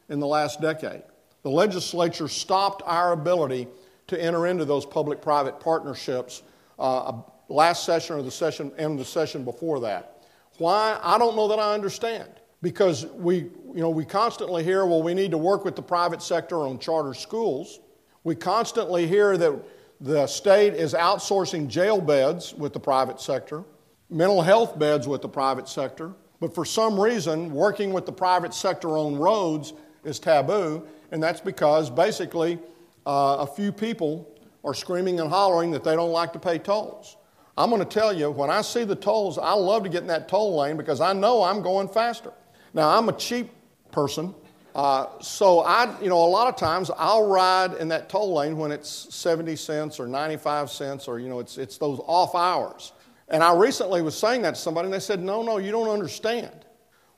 in 0.09 0.21
the 0.21 0.27
last 0.27 0.61
decade. 0.61 1.03
The 1.43 1.51
legislature 1.51 2.29
stopped 2.29 2.83
our 2.85 3.13
ability 3.13 3.69
to 4.09 4.21
enter 4.21 4.47
into 4.47 4.65
those 4.65 4.87
public 4.87 5.21
private 5.21 5.61
partnerships 5.61 6.43
uh, 6.79 7.21
last 7.49 7.85
session 7.85 8.17
or 8.17 8.23
the 8.23 8.31
session 8.31 8.73
and 8.79 8.99
the 8.99 9.05
session 9.05 9.45
before 9.45 9.81
that. 9.81 10.25
Why? 10.59 10.99
I 11.03 11.19
don't 11.19 11.37
know 11.37 11.49
that 11.49 11.59
I 11.59 11.75
understand. 11.75 12.29
Because 12.63 13.07
we, 13.07 13.37
you 13.37 13.51
know, 13.75 13.91
we 13.91 14.05
constantly 14.05 14.65
hear, 14.65 14.87
well, 14.87 15.03
we 15.03 15.15
need 15.15 15.31
to 15.31 15.39
work 15.39 15.65
with 15.65 15.77
the 15.77 15.83
private 15.83 16.23
sector 16.23 16.57
on 16.61 16.79
charter 16.79 17.13
schools. 17.13 17.81
We 18.25 18.35
constantly 18.35 19.07
hear 19.07 19.37
that 19.37 19.63
the 20.01 20.27
state 20.27 20.75
is 20.75 20.95
outsourcing 20.95 21.69
jail 21.69 22.01
beds 22.01 22.55
with 22.55 22.73
the 22.73 22.81
private 22.81 23.21
sector, 23.21 23.63
mental 24.11 24.41
health 24.43 24.79
beds 24.79 25.07
with 25.07 25.23
the 25.23 25.29
private 25.29 25.69
sector. 25.69 26.13
But 26.41 26.55
for 26.55 26.65
some 26.65 26.99
reason, 26.99 27.53
working 27.53 27.93
with 27.93 28.07
the 28.07 28.13
private 28.13 28.55
sector 28.55 28.97
on 28.97 29.17
roads 29.17 29.75
is 30.05 30.19
taboo, 30.19 30.87
and 31.13 31.23
that's 31.23 31.41
because 31.41 31.89
basically 31.91 32.59
uh, 33.07 33.37
a 33.41 33.47
few 33.47 33.73
people 33.73 34.29
are 34.65 34.75
screaming 34.75 35.21
and 35.21 35.31
hollering 35.31 35.71
that 35.71 35.85
they 35.85 35.95
don't 35.95 36.13
like 36.13 36.33
to 36.33 36.39
pay 36.39 36.59
tolls. 36.59 37.17
I'm 37.57 37.71
going 37.71 37.81
to 37.81 37.89
tell 37.89 38.13
you, 38.13 38.31
when 38.31 38.51
I 38.51 38.61
see 38.61 38.85
the 38.85 38.97
tolls, 38.97 39.39
I 39.39 39.53
love 39.53 39.85
to 39.85 39.89
get 39.89 40.03
in 40.03 40.09
that 40.09 40.29
toll 40.29 40.59
lane 40.59 40.77
because 40.77 41.01
I 41.01 41.13
know 41.13 41.43
I'm 41.43 41.63
going 41.63 41.89
faster. 41.89 42.33
Now, 42.75 42.91
I'm 42.91 43.09
a 43.09 43.13
cheap 43.13 43.51
person, 43.93 44.35
uh, 44.75 45.07
so 45.23 45.61
I, 45.61 45.99
you 46.03 46.11
know, 46.11 46.23
a 46.23 46.29
lot 46.29 46.49
of 46.49 46.57
times 46.57 46.91
I'll 46.99 47.27
ride 47.27 47.73
in 47.75 47.89
that 47.89 48.11
toll 48.11 48.35
lane 48.35 48.59
when 48.59 48.71
it's 48.71 49.15
70 49.15 49.57
cents 49.57 49.99
or 49.99 50.07
95 50.07 50.71
cents 50.71 51.09
or, 51.09 51.19
you 51.19 51.31
know, 51.31 51.41
it's, 51.41 51.57
it's 51.57 51.79
those 51.79 51.99
off 52.07 52.35
hours. 52.35 52.93
And 53.29 53.43
I 53.43 53.57
recently 53.57 54.03
was 54.03 54.15
saying 54.19 54.43
that 54.43 54.57
to 54.57 54.61
somebody, 54.61 54.87
and 54.87 54.93
they 54.93 55.01
said, 55.01 55.23
no, 55.23 55.43
no, 55.43 55.57
you 55.57 55.73
don't 55.73 55.89
understand. 55.89 56.67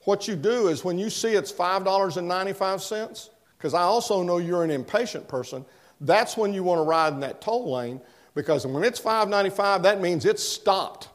What 0.03 0.29
you 0.29 0.37
do 0.37 0.69
is 0.69 0.85
when 0.85 0.99
you 0.99 1.11
see 1.11 1.31
it's 1.31 1.53
$5.95, 1.53 3.31
because 3.59 3.75
I 3.75 3.83
also 3.83 4.23
know 4.23 4.39
you're 4.39 4.63
an 4.63 4.71
impatient 4.71 5.27
person, 5.27 5.65
that's 6.01 6.37
when 6.37 6.53
you 6.55 6.63
want 6.63 6.79
to 6.79 6.83
ride 6.83 7.13
in 7.13 7.21
that 7.21 7.41
toll 7.41 7.73
lane 7.73 8.01
because 8.35 8.67
when 8.67 8.85
it's 8.85 9.01
$5.95, 9.01 9.83
that 9.83 10.01
means 10.01 10.25
it's 10.25 10.43
stopped 10.43 11.09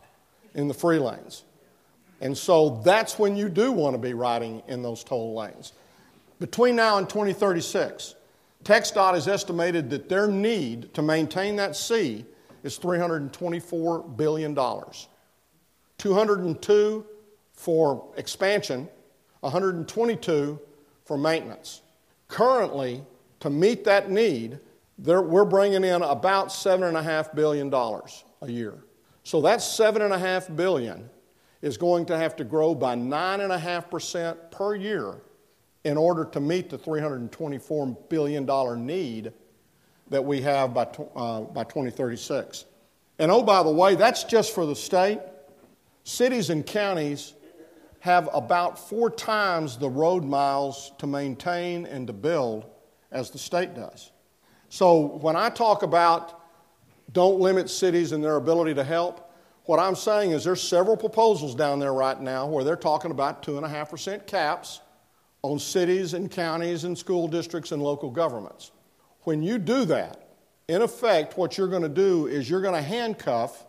in 0.56 0.68
the 0.68 0.74
free 0.74 1.00
lanes. 1.00 1.44
And 2.22 2.38
so 2.38 2.82
that's 2.84 3.18
when 3.20 3.36
you 3.36 3.50
do 3.50 3.72
want 3.72 3.94
to 3.96 3.98
be 3.98 4.14
riding 4.14 4.62
in 4.68 4.82
those 4.82 5.04
toll 5.04 5.36
lanes. 5.36 5.74
Between 6.40 6.76
now 6.76 6.98
and 6.98 7.10
2036, 7.10 8.16
TxDOT 8.64 9.14
has 9.14 9.28
estimated 9.28 9.90
that 9.90 10.10
their 10.10 10.28
need 10.28 10.94
to 10.94 11.02
maintain 11.02 11.56
that 11.58 11.76
C 11.76 12.26
is 12.64 12.80
$324 12.80 14.18
billion. 14.18 14.56
202 15.98 17.06
for 17.54 18.08
expansion, 18.18 18.88
122 19.42 20.60
for 21.06 21.18
maintenance. 21.18 21.82
Currently, 22.28 23.04
to 23.42 23.50
meet 23.50 23.84
that 23.84 24.10
need, 24.10 24.60
we're 24.98 25.46
bringing 25.46 25.84
in 25.84 26.02
about 26.02 26.50
$7.5 26.50 27.36
billion 27.36 27.74
a 27.74 28.52
year. 28.52 28.84
So 29.24 29.42
that 29.42 29.60
7.5 29.60 30.56
billion 30.56 31.10
is 31.62 31.78
going 31.78 32.06
to 32.08 32.18
have 32.18 32.36
to 32.36 32.44
grow 32.44 32.76
by 32.76 32.96
9.5% 32.96 34.52
per 34.52 34.76
year 34.76 35.22
in 35.84 35.98
order 35.98 36.26
to 36.26 36.40
meet 36.40 36.70
the 36.70 36.78
$324 36.78 38.10
billion 38.10 38.86
need 38.86 39.34
that 40.10 40.24
we 40.24 40.42
have 40.42 40.74
by, 40.74 40.84
uh, 41.16 41.42
by 41.42 41.64
2036. 41.64 42.66
And 43.20 43.32
oh, 43.32 43.44
by 43.44 43.64
the 43.64 43.72
way, 43.72 43.96
that's 43.96 44.24
just 44.24 44.54
for 44.54 44.66
the 44.66 44.76
state. 44.76 45.20
Cities 46.04 46.50
and 46.50 46.66
counties 46.66 47.34
have 48.00 48.30
about 48.34 48.78
four 48.78 49.10
times 49.10 49.78
the 49.78 49.90
road 49.90 50.26
miles 50.26 50.92
to 50.98 51.08
maintain 51.08 51.86
and 51.86 52.06
to 52.08 52.14
build 52.14 52.66
as 53.12 53.30
the 53.30 53.38
state 53.38 53.74
does. 53.74 54.12
So 54.74 55.02
when 55.02 55.36
I 55.36 55.52
talk 55.52 55.84
about 55.84 56.42
don't 57.12 57.40
limit 57.40 57.70
cities 57.70 58.12
and 58.12 58.24
their 58.24 58.38
ability 58.38 58.74
to 58.74 58.84
help, 58.84 59.32
what 59.66 59.80
I'm 59.80 59.94
saying 59.96 60.32
is 60.32 60.44
there's 60.44 60.64
several 60.64 60.98
proposals 60.98 61.54
down 61.54 61.78
there 61.78 61.94
right 61.94 62.20
now 62.20 62.48
where 62.48 62.64
they're 62.64 62.76
talking 62.76 63.12
about 63.12 63.44
2.5% 63.44 64.26
caps 64.26 64.82
on 65.44 65.60
cities 65.60 66.16
and 66.16 66.32
counties 66.32 66.86
and 66.86 66.98
school 66.98 67.28
districts 67.28 67.72
and 67.72 67.84
local 67.84 68.10
governments. 68.10 68.72
When 69.26 69.44
you 69.44 69.60
do 69.60 69.86
that, 69.86 70.30
in 70.68 70.82
effect, 70.82 71.38
what 71.38 71.56
you're 71.56 71.68
going 71.68 71.84
to 71.84 71.88
do 71.88 72.26
is 72.26 72.50
you're 72.50 72.60
going 72.60 72.74
to 72.74 72.82
handcuff 72.82 73.68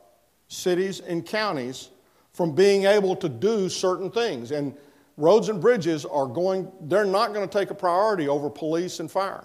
cities 0.48 1.00
and 1.00 1.26
counties 1.26 1.90
from 2.32 2.54
being 2.54 2.84
able 2.84 3.14
to 3.16 3.28
do 3.28 3.68
certain 3.68 4.10
things. 4.10 4.52
And 4.52 4.74
roads 5.18 5.50
and 5.50 5.60
bridges 5.60 6.06
are 6.06 6.26
going, 6.26 6.72
they're 6.80 7.04
not 7.04 7.34
going 7.34 7.46
to 7.46 7.58
take 7.58 7.68
a 7.68 7.74
priority 7.74 8.26
over 8.26 8.48
police 8.48 9.00
and 9.00 9.10
fire. 9.10 9.44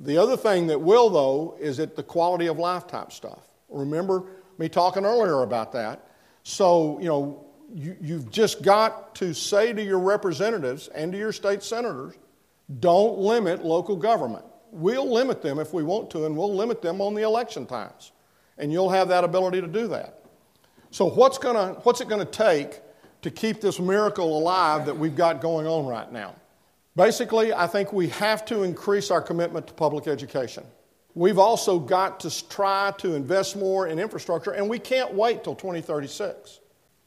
The 0.00 0.18
other 0.18 0.36
thing 0.36 0.66
that 0.68 0.80
will, 0.80 1.08
though, 1.10 1.56
is 1.60 1.78
at 1.80 1.96
the 1.96 2.02
quality 2.02 2.46
of 2.46 2.58
life 2.58 2.86
type 2.86 3.12
stuff. 3.12 3.46
Remember 3.68 4.24
me 4.58 4.68
talking 4.68 5.04
earlier 5.04 5.42
about 5.42 5.72
that. 5.72 6.08
So, 6.42 6.98
you 7.00 7.06
know, 7.06 7.44
you, 7.74 7.96
you've 8.00 8.30
just 8.30 8.62
got 8.62 9.14
to 9.16 9.32
say 9.32 9.72
to 9.72 9.82
your 9.82 9.98
representatives 9.98 10.88
and 10.88 11.12
to 11.12 11.18
your 11.18 11.32
state 11.32 11.62
senators 11.62 12.14
don't 12.80 13.18
limit 13.18 13.64
local 13.64 13.96
government. 13.96 14.44
We'll 14.70 15.10
limit 15.10 15.42
them 15.42 15.58
if 15.58 15.72
we 15.72 15.82
want 15.82 16.10
to, 16.10 16.26
and 16.26 16.36
we'll 16.36 16.54
limit 16.54 16.82
them 16.82 17.00
on 17.00 17.14
the 17.14 17.22
election 17.22 17.66
times. 17.66 18.12
And 18.58 18.72
you'll 18.72 18.90
have 18.90 19.08
that 19.08 19.24
ability 19.24 19.60
to 19.60 19.66
do 19.66 19.88
that. 19.88 20.20
So, 20.90 21.08
what's, 21.08 21.38
gonna, 21.38 21.74
what's 21.82 22.00
it 22.00 22.08
going 22.08 22.24
to 22.24 22.30
take 22.30 22.80
to 23.22 23.30
keep 23.30 23.60
this 23.60 23.80
miracle 23.80 24.38
alive 24.38 24.86
that 24.86 24.96
we've 24.96 25.16
got 25.16 25.40
going 25.40 25.66
on 25.66 25.86
right 25.86 26.10
now? 26.10 26.34
Basically, 26.96 27.52
I 27.52 27.66
think 27.66 27.92
we 27.92 28.08
have 28.08 28.44
to 28.46 28.62
increase 28.62 29.10
our 29.10 29.20
commitment 29.20 29.66
to 29.66 29.74
public 29.74 30.06
education. 30.06 30.64
We've 31.14 31.38
also 31.38 31.78
got 31.78 32.20
to 32.20 32.48
try 32.48 32.92
to 32.98 33.14
invest 33.14 33.56
more 33.56 33.88
in 33.88 33.98
infrastructure, 33.98 34.52
and 34.52 34.68
we 34.68 34.78
can't 34.78 35.12
wait 35.12 35.44
till 35.44 35.54
2036. 35.54 36.60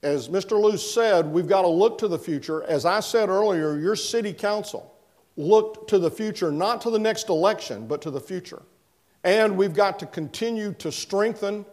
As 0.04 0.30
Mr. 0.30 0.62
Luce 0.62 0.94
said, 0.94 1.26
we've 1.26 1.48
got 1.48 1.64
to 1.64 1.68
look 1.68 1.98
to 2.00 2.08
the 2.08 2.20
future. 2.20 2.64
As 2.64 2.86
I 2.86 3.00
said 3.00 3.30
earlier, 3.30 3.78
your 3.78 3.96
city 3.96 4.34
council 4.34 4.94
looked 5.38 5.90
to 5.90 6.00
the 6.00 6.12
future, 6.12 6.52
not 6.52 6.82
to 6.82 6.90
the 6.90 7.00
next 7.00 7.30
election, 7.30 7.88
but 7.88 8.02
to 8.02 8.12
the 8.12 8.20
future. 8.20 8.62
And 9.24 9.58
we've 9.58 9.74
got 9.74 10.00
to 10.00 10.06
continue 10.06 10.74
to 10.74 10.92
strengthen 10.92 11.66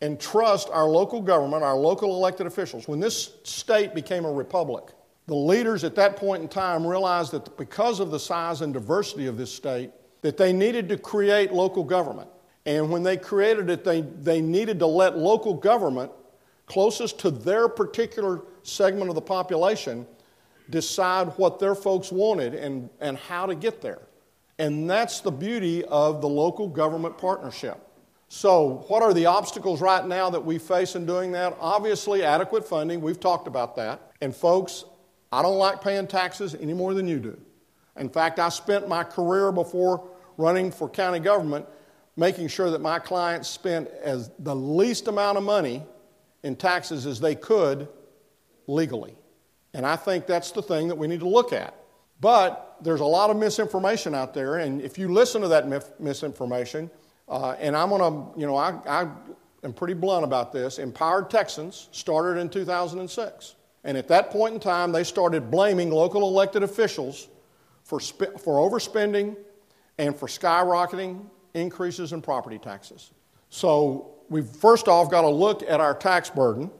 and 0.00 0.18
trust 0.18 0.68
our 0.72 0.86
local 0.86 1.20
government, 1.20 1.62
our 1.62 1.76
local 1.76 2.14
elected 2.14 2.46
officials. 2.46 2.88
When 2.88 3.00
this 3.00 3.34
state 3.44 3.94
became 3.94 4.24
a 4.24 4.32
republic, 4.32 4.84
the 5.30 5.36
leaders 5.36 5.84
at 5.84 5.94
that 5.94 6.16
point 6.16 6.42
in 6.42 6.48
time 6.48 6.84
realized 6.84 7.30
that 7.30 7.56
because 7.56 8.00
of 8.00 8.10
the 8.10 8.18
size 8.18 8.62
and 8.62 8.74
diversity 8.74 9.28
of 9.28 9.36
this 9.36 9.54
state, 9.54 9.92
that 10.22 10.36
they 10.36 10.52
needed 10.52 10.88
to 10.88 10.98
create 10.98 11.52
local 11.52 11.84
government. 11.84 12.28
And 12.66 12.90
when 12.90 13.04
they 13.04 13.16
created 13.16 13.70
it, 13.70 13.84
they, 13.84 14.00
they 14.00 14.40
needed 14.40 14.80
to 14.80 14.86
let 14.86 15.16
local 15.16 15.54
government 15.54 16.10
closest 16.66 17.20
to 17.20 17.30
their 17.30 17.68
particular 17.68 18.42
segment 18.64 19.08
of 19.08 19.14
the 19.14 19.20
population 19.20 20.04
decide 20.68 21.28
what 21.36 21.60
their 21.60 21.76
folks 21.76 22.10
wanted 22.10 22.56
and, 22.56 22.90
and 22.98 23.16
how 23.16 23.46
to 23.46 23.54
get 23.54 23.80
there. 23.80 24.02
And 24.58 24.90
that's 24.90 25.20
the 25.20 25.30
beauty 25.30 25.84
of 25.84 26.20
the 26.22 26.28
local 26.28 26.66
government 26.66 27.16
partnership. 27.18 27.78
So, 28.28 28.84
what 28.88 29.00
are 29.00 29.14
the 29.14 29.26
obstacles 29.26 29.80
right 29.80 30.04
now 30.04 30.28
that 30.30 30.44
we 30.44 30.58
face 30.58 30.96
in 30.96 31.06
doing 31.06 31.30
that? 31.32 31.56
Obviously, 31.60 32.24
adequate 32.24 32.66
funding. 32.66 33.00
We've 33.00 33.20
talked 33.20 33.46
about 33.46 33.76
that. 33.76 34.10
And, 34.20 34.34
folks, 34.34 34.84
I 35.32 35.42
don't 35.42 35.58
like 35.58 35.80
paying 35.80 36.06
taxes 36.06 36.54
any 36.54 36.74
more 36.74 36.94
than 36.94 37.06
you 37.06 37.18
do. 37.18 37.38
In 37.96 38.08
fact, 38.08 38.38
I 38.38 38.48
spent 38.48 38.88
my 38.88 39.04
career 39.04 39.52
before 39.52 40.08
running 40.36 40.72
for 40.72 40.88
county 40.88 41.20
government 41.20 41.66
making 42.16 42.48
sure 42.48 42.70
that 42.70 42.80
my 42.80 42.98
clients 42.98 43.48
spent 43.48 43.88
as 44.02 44.30
the 44.40 44.54
least 44.54 45.08
amount 45.08 45.38
of 45.38 45.44
money 45.44 45.82
in 46.42 46.56
taxes 46.56 47.06
as 47.06 47.20
they 47.20 47.34
could 47.34 47.88
legally. 48.66 49.16
And 49.72 49.86
I 49.86 49.96
think 49.96 50.26
that's 50.26 50.50
the 50.50 50.62
thing 50.62 50.88
that 50.88 50.98
we 50.98 51.06
need 51.06 51.20
to 51.20 51.28
look 51.28 51.52
at. 51.52 51.74
But 52.20 52.76
there's 52.82 53.00
a 53.00 53.06
lot 53.06 53.30
of 53.30 53.36
misinformation 53.36 54.14
out 54.14 54.34
there, 54.34 54.56
and 54.56 54.82
if 54.82 54.98
you 54.98 55.08
listen 55.08 55.40
to 55.42 55.48
that 55.48 55.66
misinformation, 55.98 56.90
uh, 57.28 57.56
and 57.58 57.76
I'm 57.76 57.88
to, 57.90 58.38
you 58.38 58.46
know, 58.46 58.56
I, 58.56 58.78
I 58.86 59.08
am 59.64 59.72
pretty 59.72 59.94
blunt 59.94 60.24
about 60.24 60.52
this. 60.52 60.78
Empowered 60.78 61.30
Texans 61.30 61.88
started 61.92 62.38
in 62.40 62.50
2006. 62.50 63.54
And 63.84 63.96
at 63.96 64.08
that 64.08 64.30
point 64.30 64.54
in 64.54 64.60
time, 64.60 64.92
they 64.92 65.04
started 65.04 65.50
blaming 65.50 65.90
local 65.90 66.22
elected 66.22 66.62
officials 66.62 67.28
for, 67.84 67.98
for 67.98 68.70
overspending 68.70 69.36
and 69.98 70.14
for 70.14 70.26
skyrocketing 70.26 71.24
increases 71.54 72.12
in 72.12 72.22
property 72.22 72.58
taxes. 72.58 73.12
So 73.48 74.12
we've 74.28 74.46
first 74.46 74.88
off 74.88 75.10
got 75.10 75.22
to 75.22 75.28
look 75.28 75.62
at 75.62 75.80
our 75.80 75.94
tax 75.94 76.30
burden, 76.30 76.70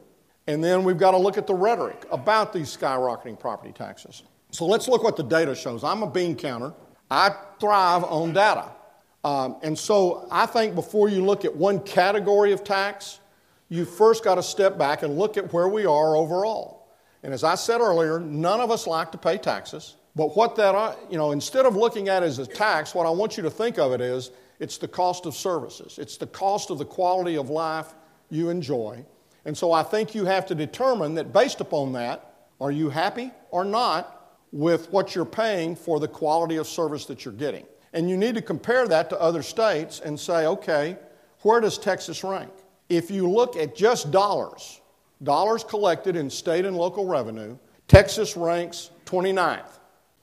and 0.46 0.62
then 0.62 0.84
we've 0.84 0.98
got 0.98 1.12
to 1.12 1.18
look 1.18 1.38
at 1.38 1.46
the 1.46 1.54
rhetoric 1.54 2.06
about 2.10 2.52
these 2.52 2.74
skyrocketing 2.76 3.38
property 3.38 3.72
taxes. 3.72 4.22
So 4.52 4.66
let's 4.66 4.88
look 4.88 5.02
what 5.02 5.16
the 5.16 5.22
data 5.22 5.54
shows. 5.54 5.84
I'm 5.84 6.02
a 6.02 6.10
bean 6.10 6.36
counter. 6.36 6.72
I 7.10 7.30
thrive 7.58 8.04
on 8.04 8.32
data. 8.32 8.70
Um, 9.24 9.56
and 9.62 9.78
so 9.78 10.26
I 10.30 10.46
think 10.46 10.74
before 10.74 11.08
you 11.08 11.24
look 11.24 11.44
at 11.44 11.54
one 11.54 11.80
category 11.80 12.52
of 12.52 12.64
tax, 12.64 13.20
you 13.68 13.84
first 13.84 14.24
got 14.24 14.36
to 14.36 14.42
step 14.42 14.78
back 14.78 15.02
and 15.02 15.18
look 15.18 15.36
at 15.36 15.52
where 15.52 15.68
we 15.68 15.84
are 15.86 16.16
overall. 16.16 16.79
And 17.22 17.34
as 17.34 17.44
I 17.44 17.54
said 17.54 17.80
earlier, 17.80 18.18
none 18.18 18.60
of 18.60 18.70
us 18.70 18.86
like 18.86 19.12
to 19.12 19.18
pay 19.18 19.36
taxes. 19.36 19.96
But 20.16 20.36
what 20.36 20.56
that, 20.56 20.74
uh, 20.74 20.96
you 21.10 21.18
know, 21.18 21.30
instead 21.32 21.66
of 21.66 21.76
looking 21.76 22.08
at 22.08 22.22
it 22.22 22.26
as 22.26 22.38
a 22.38 22.46
tax, 22.46 22.94
what 22.94 23.06
I 23.06 23.10
want 23.10 23.36
you 23.36 23.42
to 23.44 23.50
think 23.50 23.78
of 23.78 23.92
it 23.92 24.00
is 24.00 24.30
it's 24.58 24.78
the 24.78 24.88
cost 24.88 25.26
of 25.26 25.34
services, 25.34 25.98
it's 25.98 26.16
the 26.16 26.26
cost 26.26 26.70
of 26.70 26.78
the 26.78 26.84
quality 26.84 27.36
of 27.36 27.50
life 27.50 27.94
you 28.30 28.50
enjoy. 28.50 29.04
And 29.44 29.56
so 29.56 29.72
I 29.72 29.82
think 29.82 30.14
you 30.14 30.24
have 30.26 30.46
to 30.46 30.54
determine 30.54 31.14
that 31.14 31.32
based 31.32 31.60
upon 31.60 31.92
that, 31.92 32.34
are 32.60 32.70
you 32.70 32.90
happy 32.90 33.30
or 33.50 33.64
not 33.64 34.36
with 34.52 34.90
what 34.90 35.14
you're 35.14 35.24
paying 35.24 35.74
for 35.74 35.98
the 35.98 36.08
quality 36.08 36.56
of 36.56 36.66
service 36.66 37.06
that 37.06 37.24
you're 37.24 37.34
getting? 37.34 37.64
And 37.92 38.08
you 38.10 38.16
need 38.16 38.34
to 38.34 38.42
compare 38.42 38.86
that 38.88 39.08
to 39.10 39.20
other 39.20 39.42
states 39.42 40.00
and 40.00 40.18
say, 40.18 40.46
okay, 40.46 40.98
where 41.42 41.60
does 41.60 41.78
Texas 41.78 42.22
rank? 42.22 42.52
If 42.88 43.10
you 43.10 43.28
look 43.28 43.56
at 43.56 43.74
just 43.74 44.10
dollars, 44.10 44.79
dollars 45.22 45.64
collected 45.64 46.16
in 46.16 46.30
state 46.30 46.64
and 46.64 46.76
local 46.76 47.06
revenue, 47.06 47.56
Texas 47.88 48.36
ranks 48.36 48.90
29th. 49.06 49.78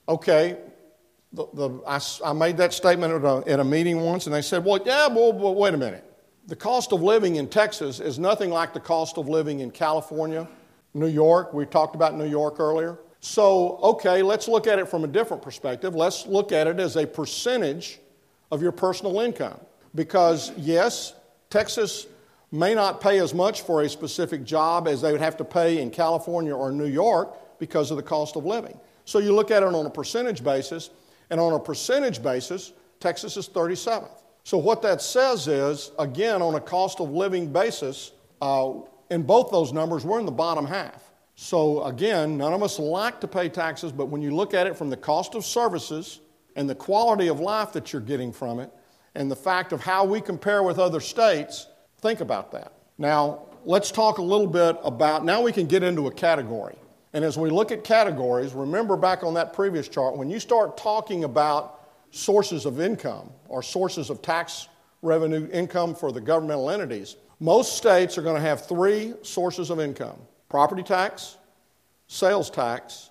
Okay, 0.09 0.57
the, 1.33 1.47
the, 1.53 1.69
I, 1.85 1.99
I, 2.23 2.33
made 2.33 2.57
that 2.57 2.73
statement 2.73 3.13
at 3.13 3.23
a, 3.23 3.43
at 3.45 3.59
a, 3.59 3.63
meeting 3.63 3.99
once, 3.99 4.25
and 4.25 4.33
they 4.33 4.41
said, 4.41 4.63
Well, 4.63 4.79
yeah, 4.85 5.07
well, 5.07 5.33
well, 5.33 5.53
wait 5.53 5.73
a 5.73 5.77
minute. 5.77 6.03
The 6.47 6.55
cost 6.55 6.93
of 6.93 7.01
living 7.01 7.35
in 7.35 7.49
Texas 7.49 7.99
is 7.99 8.17
nothing 8.17 8.49
like 8.49 8.73
the 8.73 8.79
cost 8.79 9.17
of 9.17 9.27
living 9.27 9.59
in 9.59 9.69
California, 9.69 10.47
New 10.93 11.07
York. 11.07 11.53
We 11.53 11.65
talked 11.65 11.95
about 11.95 12.15
New 12.15 12.27
York 12.27 12.59
earlier. 12.59 12.97
So, 13.19 13.77
okay, 13.83 14.21
let's 14.21 14.47
look 14.47 14.67
at 14.67 14.79
it 14.79 14.87
from 14.87 15.03
a 15.03 15.07
different 15.07 15.43
perspective. 15.43 15.93
Let's 15.93 16.25
look 16.25 16.53
at 16.53 16.67
it 16.67 16.79
as 16.79 16.95
a 16.95 17.05
percentage 17.05 17.99
of 18.51 18.61
your 18.61 18.71
personal 18.71 19.19
income. 19.19 19.59
Because, 19.93 20.53
yes, 20.55 21.13
Texas 21.49 22.07
may 22.51 22.73
not 22.73 23.01
pay 23.01 23.19
as 23.19 23.33
much 23.33 23.61
for 23.61 23.81
a 23.81 23.89
specific 23.89 24.43
job 24.43 24.87
as 24.87 25.01
they 25.01 25.11
would 25.11 25.21
have 25.21 25.37
to 25.37 25.45
pay 25.45 25.81
in 25.81 25.89
California 25.89 26.55
or 26.55 26.71
New 26.71 26.85
York 26.85 27.59
because 27.59 27.91
of 27.91 27.97
the 27.97 28.03
cost 28.03 28.35
of 28.35 28.45
living. 28.45 28.79
So 29.05 29.19
you 29.19 29.33
look 29.33 29.51
at 29.51 29.63
it 29.63 29.73
on 29.73 29.85
a 29.85 29.89
percentage 29.89 30.43
basis, 30.43 30.89
and 31.29 31.39
on 31.39 31.53
a 31.53 31.59
percentage 31.59 32.23
basis, 32.23 32.73
Texas 32.99 33.37
is 33.37 33.49
37th. 33.49 34.23
So 34.43 34.57
what 34.57 34.81
that 34.83 35.01
says 35.01 35.47
is, 35.47 35.91
again, 35.99 36.41
on 36.41 36.55
a 36.55 36.61
cost 36.61 37.01
of 37.01 37.11
living 37.11 37.51
basis, 37.51 38.11
uh, 38.41 38.73
in 39.09 39.23
both 39.23 39.51
those 39.51 39.73
numbers, 39.73 40.05
we're 40.05 40.19
in 40.19 40.25
the 40.25 40.31
bottom 40.31 40.65
half. 40.65 41.11
So 41.35 41.83
again, 41.83 42.37
none 42.37 42.53
of 42.53 42.63
us 42.63 42.79
like 42.79 43.21
to 43.21 43.27
pay 43.27 43.49
taxes, 43.49 43.91
but 43.91 44.05
when 44.07 44.21
you 44.21 44.33
look 44.33 44.53
at 44.53 44.65
it 44.67 44.75
from 44.75 44.89
the 44.89 44.97
cost 44.97 45.35
of 45.35 45.45
services 45.45 46.19
and 46.55 46.69
the 46.69 46.75
quality 46.75 47.27
of 47.27 47.39
life 47.39 47.73
that 47.73 47.93
you're 47.93 48.01
getting 48.01 48.31
from 48.31 48.59
it, 48.59 48.71
and 49.15 49.29
the 49.29 49.35
fact 49.35 49.71
of 49.71 49.81
how 49.81 50.05
we 50.05 50.21
compare 50.21 50.63
with 50.63 50.79
other 50.79 50.99
states, 50.99 51.67
think 52.01 52.21
about 52.21 52.51
that. 52.51 52.73
Now, 52.97 53.45
let's 53.65 53.91
talk 53.91 54.17
a 54.17 54.21
little 54.21 54.47
bit 54.47 54.77
about, 54.83 55.25
now 55.25 55.41
we 55.41 55.51
can 55.51 55.67
get 55.67 55.83
into 55.83 56.07
a 56.07 56.11
category. 56.11 56.75
And 57.13 57.23
as 57.23 57.37
we 57.37 57.49
look 57.49 57.71
at 57.71 57.83
categories, 57.83 58.53
remember 58.53 58.95
back 58.97 59.23
on 59.23 59.33
that 59.35 59.53
previous 59.53 59.87
chart, 59.87 60.17
when 60.17 60.29
you 60.29 60.39
start 60.39 60.77
talking 60.77 61.23
about 61.23 61.89
sources 62.11 62.65
of 62.65 62.79
income 62.79 63.29
or 63.47 63.61
sources 63.63 64.09
of 64.09 64.21
tax 64.21 64.67
revenue 65.01 65.47
income 65.51 65.95
for 65.95 66.11
the 66.11 66.21
governmental 66.21 66.69
entities, 66.69 67.15
most 67.39 67.77
states 67.77 68.17
are 68.17 68.21
going 68.21 68.35
to 68.35 68.41
have 68.41 68.65
three 68.65 69.13
sources 69.21 69.69
of 69.69 69.79
income 69.79 70.19
property 70.49 70.81
tax, 70.81 71.37
sales 72.07 72.49
tax, 72.49 73.09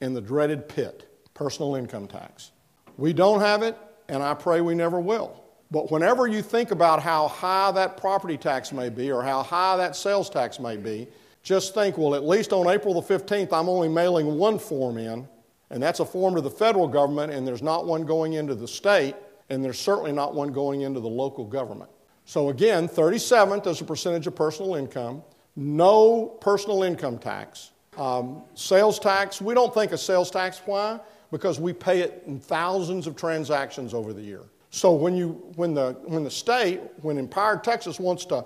and 0.00 0.16
the 0.16 0.20
dreaded 0.20 0.68
PIT, 0.68 1.06
personal 1.34 1.74
income 1.74 2.06
tax. 2.06 2.50
We 2.96 3.12
don't 3.12 3.40
have 3.40 3.62
it, 3.62 3.76
and 4.08 4.22
I 4.22 4.34
pray 4.34 4.60
we 4.60 4.74
never 4.74 4.98
will. 4.98 5.44
But 5.70 5.90
whenever 5.90 6.26
you 6.26 6.40
think 6.40 6.70
about 6.70 7.02
how 7.02 7.28
high 7.28 7.70
that 7.72 7.96
property 7.96 8.38
tax 8.38 8.72
may 8.72 8.88
be 8.88 9.12
or 9.12 9.22
how 9.22 9.42
high 9.42 9.76
that 9.76 9.96
sales 9.96 10.30
tax 10.30 10.58
may 10.58 10.76
be, 10.76 11.08
just 11.42 11.74
think, 11.74 11.98
well, 11.98 12.14
at 12.14 12.24
least 12.24 12.52
on 12.52 12.66
April 12.68 13.00
the 13.00 13.02
15th, 13.02 13.52
I'm 13.52 13.68
only 13.68 13.88
mailing 13.88 14.38
one 14.38 14.58
form 14.58 14.96
in, 14.98 15.28
and 15.70 15.82
that's 15.82 16.00
a 16.00 16.04
form 16.04 16.34
to 16.34 16.40
the 16.40 16.50
federal 16.50 16.88
government, 16.88 17.32
and 17.32 17.46
there's 17.46 17.62
not 17.62 17.86
one 17.86 18.04
going 18.04 18.34
into 18.34 18.54
the 18.54 18.68
state, 18.68 19.14
and 19.50 19.62
there's 19.64 19.78
certainly 19.78 20.12
not 20.12 20.34
one 20.34 20.52
going 20.52 20.82
into 20.82 21.00
the 21.00 21.08
local 21.08 21.44
government. 21.44 21.90
So 22.24 22.48
again, 22.50 22.88
37th 22.88 23.66
as 23.66 23.80
a 23.80 23.84
percentage 23.84 24.26
of 24.26 24.34
personal 24.36 24.74
income, 24.74 25.22
no 25.56 26.26
personal 26.40 26.82
income 26.82 27.18
tax. 27.18 27.72
Um, 27.96 28.42
sales 28.54 28.98
tax, 28.98 29.40
we 29.40 29.54
don't 29.54 29.72
think 29.74 29.92
of 29.92 30.00
sales 30.00 30.30
tax. 30.30 30.62
Why? 30.64 31.00
Because 31.30 31.58
we 31.58 31.72
pay 31.72 32.00
it 32.00 32.22
in 32.26 32.38
thousands 32.38 33.06
of 33.06 33.16
transactions 33.16 33.92
over 33.92 34.12
the 34.12 34.22
year. 34.22 34.42
So 34.70 34.92
when, 34.92 35.16
you, 35.16 35.30
when, 35.56 35.74
the, 35.74 35.96
when 36.04 36.24
the 36.24 36.30
state, 36.30 36.80
when 37.02 37.18
Empowered 37.18 37.64
Texas 37.64 37.98
wants 37.98 38.24
to 38.26 38.44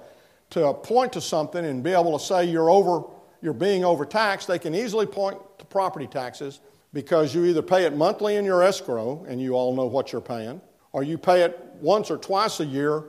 to 0.53 0.75
point 0.75 1.15
to 1.15 1.21
something 1.21 1.65
and 1.65 1.83
be 1.83 1.93
able 1.93 2.19
to 2.19 2.23
say 2.23 2.45
you're 2.45 2.69
over 2.69 3.05
you're 3.41 3.53
being 3.53 3.85
overtaxed, 3.85 4.47
they 4.47 4.59
can 4.59 4.75
easily 4.75 5.05
point 5.05 5.37
to 5.59 5.65
property 5.65 6.07
taxes 6.07 6.61
because 6.93 7.35
you 7.35 7.45
either 7.45 7.63
pay 7.63 7.85
it 7.85 7.97
monthly 7.97 8.37
in 8.37 8.45
your 8.45 8.63
escrow 8.63 9.25
and 9.29 9.41
you 9.41 9.55
all 9.55 9.75
know 9.75 9.87
what 9.87 10.13
you're 10.13 10.21
paying, 10.21 10.61
or 10.93 11.03
you 11.03 11.19
pay 11.19 11.43
it 11.43 11.59
once 11.81 12.09
or 12.09 12.17
twice 12.17 12.61
a 12.61 12.65
year 12.65 13.05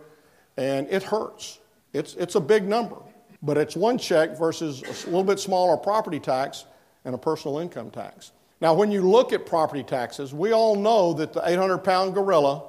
and 0.58 0.88
it 0.90 1.04
hurts. 1.04 1.60
It's, 1.92 2.16
it's 2.16 2.34
a 2.34 2.40
big 2.40 2.68
number, 2.68 2.96
but 3.44 3.58
it's 3.58 3.76
one 3.76 4.00
check 4.00 4.36
versus 4.40 4.82
a 4.82 5.06
little 5.06 5.24
bit 5.24 5.40
smaller 5.40 5.78
property 5.78 6.20
tax 6.20 6.66
and 7.06 7.14
a 7.14 7.18
personal 7.18 7.60
income 7.60 7.92
tax. 7.92 8.32
Now, 8.60 8.74
when 8.74 8.92
you 8.92 9.02
look 9.02 9.34
at 9.34 9.46
property 9.46 9.84
taxes, 9.84 10.34
we 10.34 10.52
all 10.52 10.76
know 10.76 11.14
that 11.14 11.32
the 11.34 11.48
800 11.48 11.80
pound 11.80 12.16
gorilla 12.16 12.64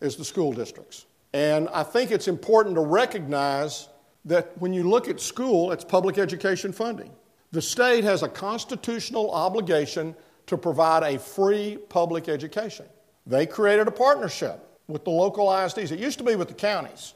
is 0.00 0.16
the 0.16 0.24
school 0.24 0.52
districts. 0.52 1.06
And 1.32 1.68
I 1.68 1.82
think 1.82 2.10
it's 2.10 2.28
important 2.28 2.74
to 2.74 2.80
recognize 2.80 3.88
that 4.24 4.56
when 4.58 4.72
you 4.72 4.88
look 4.88 5.08
at 5.08 5.20
school, 5.20 5.72
it's 5.72 5.84
public 5.84 6.18
education 6.18 6.72
funding. 6.72 7.10
The 7.52 7.62
state 7.62 8.04
has 8.04 8.22
a 8.22 8.28
constitutional 8.28 9.30
obligation 9.30 10.14
to 10.46 10.56
provide 10.56 11.02
a 11.02 11.18
free 11.18 11.78
public 11.88 12.28
education. 12.28 12.86
They 13.26 13.46
created 13.46 13.86
a 13.88 13.92
partnership 13.92 14.66
with 14.88 15.04
the 15.04 15.10
local 15.10 15.46
ISDs. 15.46 15.92
It 15.92 16.00
used 16.00 16.18
to 16.18 16.24
be 16.24 16.36
with 16.36 16.48
the 16.48 16.54
counties. 16.54 17.14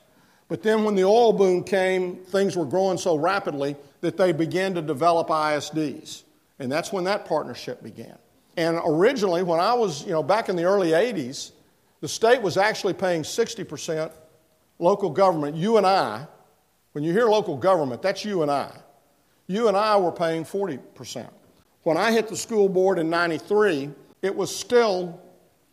But 0.49 0.62
then 0.62 0.85
when 0.85 0.94
the 0.94 1.05
oil 1.05 1.33
boom 1.33 1.64
came, 1.64 2.16
things 2.16 2.57
were 2.57 2.66
growing 2.66 2.99
so 2.99 3.16
rapidly 3.16 3.77
that 4.03 4.16
they 4.16 4.33
began 4.33 4.75
to 4.75 4.83
develop 4.83 5.29
ISDs. 5.29 6.23
And 6.59 6.70
that's 6.70 6.92
when 6.92 7.05
that 7.05 7.27
partnership 7.27 7.83
began. 7.83 8.16
And 8.57 8.81
originally, 8.85 9.42
when 9.42 9.59
I 9.59 9.75
was, 9.75 10.05
you 10.05 10.12
know, 10.12 10.23
back 10.23 10.49
in 10.49 10.57
the 10.57 10.64
early 10.64 10.90
80s, 10.90 11.51
the 12.00 12.09
state 12.09 12.42
was 12.42 12.57
actually 12.57 12.94
paying 12.94 13.22
60% 13.22 14.12
local 14.78 15.11
government, 15.11 15.57
you 15.57 15.76
and 15.76 15.87
I, 15.87 16.26
when 16.92 17.04
you 17.04 17.12
hear 17.12 17.26
local 17.26 17.57
government, 17.57 18.02
that's 18.02 18.24
you 18.24 18.42
and 18.42 18.50
I. 18.50 18.70
You 19.46 19.68
and 19.68 19.76
I 19.76 19.96
were 19.96 20.12
paying 20.12 20.44
40%. 20.44 21.28
When 21.83 21.96
I 21.96 22.12
hit 22.12 22.28
the 22.28 22.37
school 22.37 22.68
board 22.68 22.98
in 22.98 23.11
93, 23.11 23.90
it 24.22 24.35
was 24.35 24.54
still 24.54 25.20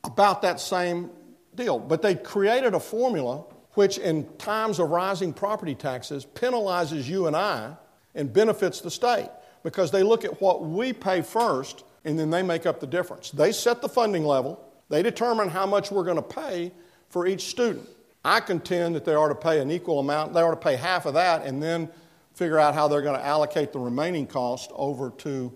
about 0.04 0.42
that 0.42 0.60
same 0.60 1.10
deal. 1.56 1.80
But 1.80 2.02
they 2.02 2.16
created 2.16 2.74
a 2.74 2.80
formula 2.80 3.46
which, 3.74 3.98
in 3.98 4.28
times 4.38 4.80
of 4.80 4.90
rising 4.90 5.32
property 5.32 5.76
taxes, 5.76 6.26
penalizes 6.26 7.08
you 7.08 7.28
and 7.28 7.36
I 7.36 7.76
and 8.16 8.32
benefits 8.32 8.82
the 8.82 8.92
state 8.92 9.30
because 9.64 9.92
they 9.92 10.04
look 10.04 10.26
at 10.26 10.42
what 10.42 10.66
we 10.66 10.92
pay 10.92 11.22
first 11.22 11.86
and 12.04 12.20
then 12.20 12.30
they 12.30 12.42
make 12.44 12.66
up 12.66 12.80
the 12.80 12.88
difference. 12.88 13.32
They 13.32 13.52
set 13.52 13.82
the 13.82 13.88
funding 13.88 14.26
level, 14.26 14.62
they 14.92 15.02
determine 15.02 15.48
how 15.48 15.66
much 15.66 15.90
we're 15.90 16.04
going 16.04 16.18
to 16.18 16.22
pay 16.22 16.72
for 17.10 17.26
each 17.26 17.48
student. 17.48 17.88
I 18.24 18.42
contend 18.42 18.94
that 18.96 19.06
they 19.06 19.16
ought 19.16 19.30
to 19.30 19.36
pay 19.36 19.60
an 19.60 19.72
equal 19.72 20.00
amount. 20.00 20.34
They 20.34 20.42
ought 20.42 20.52
to 20.52 20.58
pay 20.58 20.76
half 20.76 21.06
of 21.06 21.14
that 21.16 21.46
and 21.46 21.64
then 21.64 21.90
figure 22.34 22.60
out 22.60 22.76
how 22.76 22.90
they're 22.90 23.02
going 23.02 23.18
to 23.18 23.26
allocate 23.26 23.72
the 23.72 23.80
remaining 23.80 24.28
cost 24.28 24.70
over 24.74 25.10
to 25.20 25.52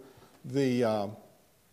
the, 0.45 0.83
uh, 0.83 1.07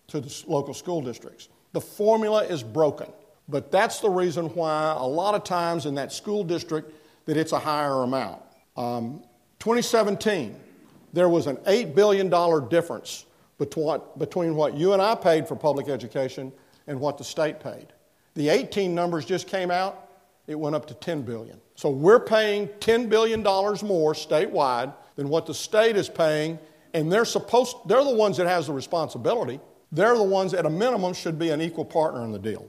to 0.08 0.20
the 0.20 0.44
local 0.48 0.74
school 0.74 1.00
districts. 1.00 1.48
The 1.72 1.80
formula 1.80 2.44
is 2.44 2.64
broken, 2.64 3.10
but 3.48 3.70
that's 3.70 4.00
the 4.00 4.10
reason 4.10 4.46
why 4.54 4.94
a 4.98 5.06
lot 5.06 5.34
of 5.34 5.44
times 5.44 5.86
in 5.86 5.94
that 5.94 6.12
school 6.12 6.42
district 6.42 6.92
that 7.26 7.36
it's 7.36 7.52
a 7.52 7.58
higher 7.58 8.02
amount. 8.02 8.42
Um, 8.76 9.22
2017, 9.60 10.56
there 11.12 11.28
was 11.28 11.46
an 11.46 11.56
$8 11.58 11.94
billion 11.94 12.28
difference 12.68 13.24
between, 13.58 14.00
between 14.18 14.56
what 14.56 14.74
you 14.74 14.94
and 14.94 15.00
I 15.00 15.14
paid 15.14 15.46
for 15.46 15.54
public 15.54 15.88
education 15.88 16.52
and 16.86 16.98
what 16.98 17.18
the 17.18 17.24
state 17.24 17.60
paid. 17.60 17.88
The 18.34 18.48
18 18.48 18.94
numbers 18.94 19.24
just 19.24 19.46
came 19.46 19.70
out 19.70 20.08
it 20.46 20.58
went 20.58 20.74
up 20.74 20.86
to 20.86 20.94
10 20.94 21.22
billion. 21.22 21.60
So 21.76 21.90
we're 21.90 22.20
paying 22.20 22.68
10 22.80 23.08
billion 23.08 23.42
dollars 23.42 23.82
more 23.82 24.12
statewide 24.12 24.92
than 25.16 25.28
what 25.28 25.46
the 25.46 25.54
state 25.54 25.96
is 25.96 26.08
paying, 26.08 26.58
and 26.94 27.10
they're 27.12 27.24
supposed 27.24 27.76
they're 27.86 28.04
the 28.04 28.14
ones 28.14 28.36
that 28.38 28.46
has 28.46 28.66
the 28.66 28.72
responsibility. 28.72 29.60
They're 29.92 30.16
the 30.16 30.22
ones 30.22 30.54
at 30.54 30.66
a 30.66 30.70
minimum 30.70 31.14
should 31.14 31.38
be 31.38 31.50
an 31.50 31.60
equal 31.60 31.84
partner 31.84 32.24
in 32.24 32.32
the 32.32 32.38
deal. 32.38 32.66